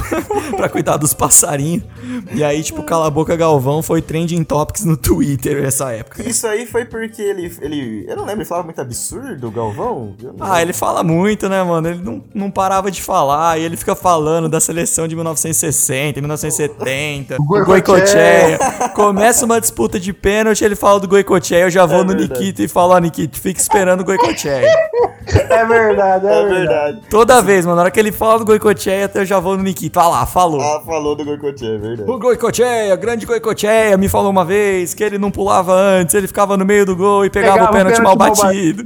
[0.56, 1.82] pra cuidar dos passarinhos.
[2.34, 6.26] E aí, tipo, Cala a Boca Galvão foi trending topics no Twitter nessa época.
[6.26, 7.52] Isso aí foi porque ele.
[7.60, 10.14] ele eu não lembro, ele falava muito absurdo, Galvão?
[10.40, 11.88] Ah, ele fala muito, né, mano?
[11.88, 13.58] Ele não, não parava de falar.
[13.58, 17.36] E ele fica falando da seleção de 1960, 1970.
[17.40, 17.44] O.
[17.64, 18.58] Goicoechea.
[18.94, 21.58] Começa uma disputa de pênalti, ele fala do Goicoechea.
[21.60, 22.40] Eu já vou É no verdade.
[22.40, 24.62] Nikita e falo, ó, Nikita, fica esperando o Goicoechea.
[25.50, 26.48] É verdade, é, É verdade.
[26.48, 27.00] verdade.
[27.10, 27.76] Toda vez, mano.
[27.76, 30.00] Na hora que ele fala do Goicoechea, eu já vou no Nikita.
[30.00, 30.60] Ah lá, falou.
[30.60, 32.10] Ah, falou do Goicoechea, é verdade.
[32.10, 36.56] O Goicoechea, grande Goicoechea, me falou uma vez que ele não pulava antes, ele ficava
[36.56, 38.84] no meio do gol e pegava, Pegava o pênalti mal pênalti mal batido.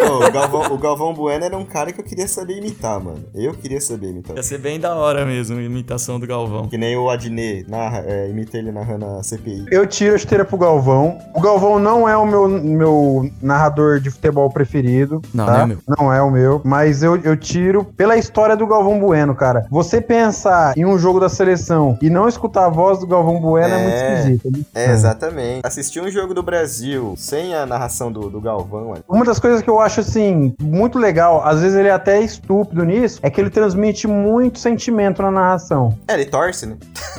[0.00, 3.24] O, Galvão, o Galvão Bueno era um cara que eu queria saber imitar, mano.
[3.34, 4.36] Eu queria saber imitar.
[4.36, 6.68] Ia ser bem da hora mesmo, a imitação do Galvão.
[6.68, 9.66] Que nem o Adnet, narra, é, imitei ele narrando a CPI.
[9.70, 11.18] Eu tiro a chuteira pro Galvão.
[11.34, 15.20] O Galvão não é o meu, meu narrador de futebol preferido.
[15.32, 15.52] Não, tá?
[15.52, 15.78] não é o meu.
[15.98, 16.60] Não é o meu.
[16.64, 19.66] Mas eu, eu tiro pela história do Galvão Bueno, cara.
[19.70, 23.74] Você pensar em um jogo da seleção e não escutar a voz do Galvão Bueno
[23.74, 24.18] é, muito É.
[24.18, 24.50] esquisito.
[24.50, 24.60] né?
[24.74, 25.60] É, exatamente.
[25.64, 29.04] Assistir um jogo do Brasil sem a narração do, do Galvão, mano.
[29.06, 32.82] Uma das coisas que eu acho assim, muito legal, às vezes ele é até estúpido
[32.82, 35.96] nisso, é que ele transmite muito sentimento na narração.
[36.08, 36.76] É, ele torce, né?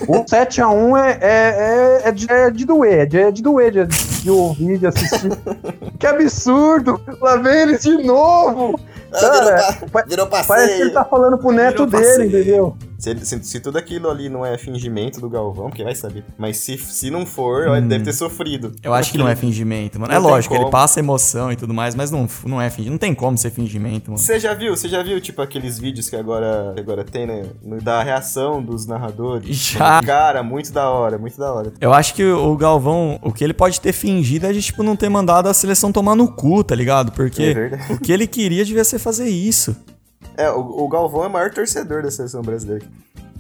[0.07, 3.71] O 7x1 é, é, é, é, de, é de doer, é de, é de doer
[3.71, 5.29] de, de ouvir, de assistir.
[5.99, 6.99] que absurdo!
[7.21, 8.79] Lá vem eles de novo!
[9.11, 10.93] Cara, pa- Virou parece que ele passeio.
[10.93, 12.27] tá falando pro neto Virou dele, passeio.
[12.29, 12.75] entendeu?
[13.01, 16.23] Se, ele- se- se tudo aquilo ali não é fingimento do Galvão, porque vai saber.
[16.37, 18.73] Mas se, se não for, ó, ele deve ter sofrido.
[18.83, 20.11] Eu acho que não é fingimento, mano.
[20.13, 20.71] Não é lógico, ele como.
[20.71, 22.91] passa emoção e tudo mais, mas não, não é fingimento.
[22.91, 24.21] Não tem como ser fingimento, mano.
[24.21, 24.75] Você já viu?
[24.77, 27.45] Você já viu, tipo, aqueles vídeos que agora, que agora tem, né?
[27.81, 29.55] Da reação dos narradores?
[29.71, 29.99] Já.
[30.03, 31.73] Cara, muito da hora, muito da hora.
[31.81, 34.95] Eu acho que o Galvão, o que ele pode ter fingido é de, tipo, não
[34.95, 37.11] ter mandado a seleção tomar no cu, tá ligado?
[37.11, 37.93] É Porque verdade.
[37.93, 39.75] o que ele queria devia ser fazer isso.
[40.37, 42.85] É, o, o Galvão é o maior torcedor da seleção brasileira.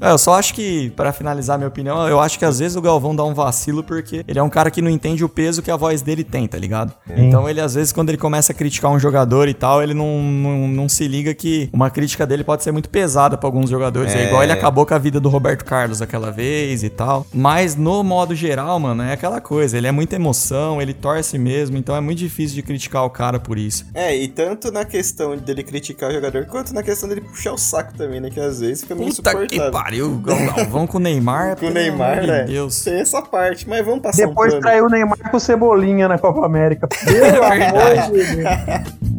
[0.01, 2.81] É, eu só acho que, pra finalizar minha opinião, eu acho que às vezes o
[2.81, 5.69] Galvão dá um vacilo porque ele é um cara que não entende o peso que
[5.69, 6.93] a voz dele tem, tá ligado?
[7.15, 10.21] Então ele, às vezes, quando ele começa a criticar um jogador e tal, ele não,
[10.21, 14.13] não, não se liga que uma crítica dele pode ser muito pesada pra alguns jogadores.
[14.13, 14.21] É.
[14.23, 14.27] É.
[14.27, 17.25] igual ele acabou com a vida do Roberto Carlos aquela vez e tal.
[17.33, 19.77] Mas no modo geral, mano, é aquela coisa.
[19.77, 23.39] Ele é muita emoção, ele torce mesmo, então é muito difícil de criticar o cara
[23.39, 23.85] por isso.
[23.93, 27.57] É, e tanto na questão dele criticar o jogador, quanto na questão dele puxar o
[27.57, 28.29] saco também, né?
[28.29, 29.71] Que às vezes fica meio Puta que insuportável.
[29.91, 31.57] Pariu, Galvão com o Neymar.
[31.57, 32.43] Com o Neymar, né?
[32.43, 32.81] De Deus.
[32.83, 36.17] Tem essa parte, mas vamos passar Depois um traiu o Neymar com o Cebolinha na
[36.17, 36.87] Copa América.
[37.03, 37.63] Pelo verdade.
[37.63, 39.10] amor de Deus.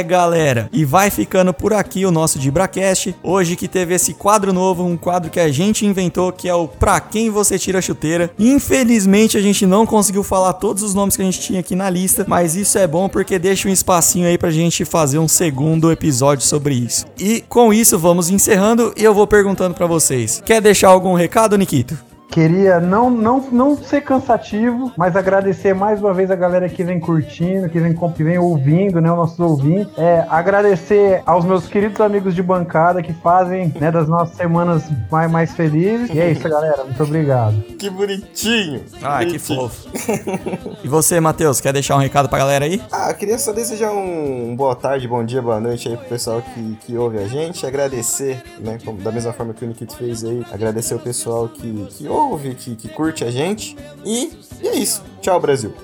[0.00, 3.14] É, galera, e vai ficando por aqui o nosso DibraCast.
[3.22, 6.66] Hoje que teve esse quadro novo, um quadro que a gente inventou, que é o
[6.66, 8.30] Pra Quem Você Tira a Chuteira.
[8.38, 11.90] Infelizmente a gente não conseguiu falar todos os nomes que a gente tinha aqui na
[11.90, 15.92] lista, mas isso é bom porque deixa um espacinho aí pra gente fazer um segundo
[15.92, 17.04] episódio sobre isso.
[17.18, 20.42] E com isso vamos encerrando e eu vou perguntando pra vocês.
[20.46, 22.09] Quer deixar algum recado, Nikito?
[22.30, 27.00] Queria não, não, não ser cansativo, mas agradecer mais uma vez a galera que vem
[27.00, 29.92] curtindo, que vem, que vem ouvindo, né, os nossos ouvintes.
[29.98, 35.30] É, agradecer aos meus queridos amigos de bancada que fazem né, das nossas semanas mais,
[35.30, 36.08] mais felizes.
[36.14, 36.84] E é isso, galera.
[36.84, 37.54] Muito obrigado.
[37.78, 38.82] Que bonitinho.
[39.02, 39.88] Ah, que fofo.
[40.84, 42.80] e você, Matheus, quer deixar um recado pra galera aí?
[42.92, 46.42] Ah, eu queria só desejar um boa tarde, bom dia, boa noite aí pro pessoal
[46.42, 47.66] que, que ouve a gente.
[47.66, 51.86] Agradecer, né, como- da mesma forma que o Nikito fez aí, agradecer o pessoal que,
[51.90, 53.76] que ouve, que, que curte a gente.
[54.04, 55.02] E, e é isso.
[55.20, 55.74] Tchau, Brasil.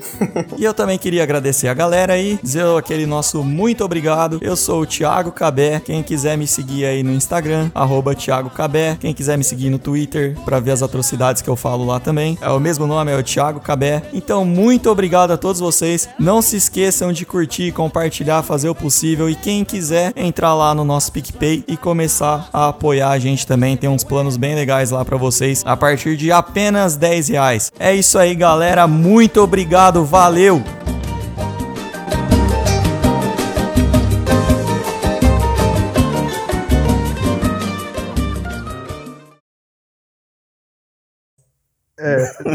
[0.56, 4.38] E eu também queria agradecer a galera aí, dizer aquele nosso muito obrigado.
[4.40, 5.78] Eu sou o Thiago Cabé.
[5.80, 8.96] Quem quiser me seguir aí no Instagram, arroba Thiago Cabé.
[8.98, 12.38] Quem quiser me seguir no Twitter pra ver as atrocidades que eu falo lá também.
[12.40, 14.02] É o mesmo nome, é o Thiago Cabé.
[14.14, 16.08] Então, muito obrigado a todos vocês.
[16.18, 19.28] Não se esqueçam de curtir, compartilhar, fazer o possível.
[19.28, 23.76] E quem quiser entrar lá no nosso PicPay e começar a apoiar a gente também.
[23.76, 27.70] Tem uns planos bem legais lá pra vocês a partir de apenas 10 reais.
[27.78, 28.86] É isso aí, galera.
[28.86, 30.62] Muito obrigado, valeu!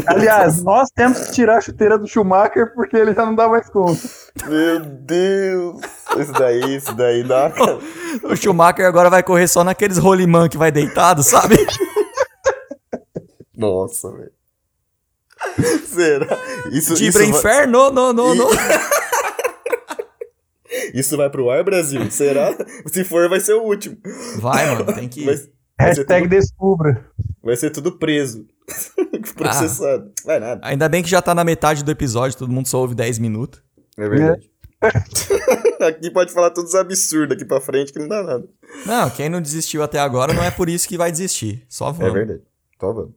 [0.06, 3.68] Aliás, nós temos que tirar a chuteira do Schumacher porque ele já não dá mais
[3.68, 4.00] conta.
[4.46, 5.80] Meu Deus.
[6.16, 7.50] Isso daí, isso daí dá.
[7.50, 7.78] cara.
[8.24, 11.56] O Schumacher agora vai correr só naqueles rolimã que vai deitado, sabe?
[13.56, 14.41] Nossa, velho.
[15.86, 16.26] Será?
[16.70, 18.48] Isso, Tibra isso, vai, inferno, não, não, não.
[20.94, 22.10] isso vai pro ar, Brasil?
[22.10, 22.54] Será?
[22.86, 23.96] Se for, vai ser o último.
[24.38, 25.38] Vai, mano, tem que Vai, ir.
[25.78, 27.06] vai, Hashtag tudo, descubra.
[27.42, 28.46] vai ser tudo preso.
[29.36, 30.10] Processado.
[30.24, 30.60] Vai nada.
[30.64, 33.62] Ainda bem que já tá na metade do episódio, todo mundo só ouve 10 minutos.
[33.98, 34.50] É verdade.
[35.80, 38.44] aqui pode falar todos os absurdos aqui pra frente que não dá nada.
[38.86, 41.64] Não, quem não desistiu até agora não é por isso que vai desistir.
[41.68, 42.12] Só É vamos.
[42.12, 42.40] verdade.
[42.76, 43.12] Então vamos.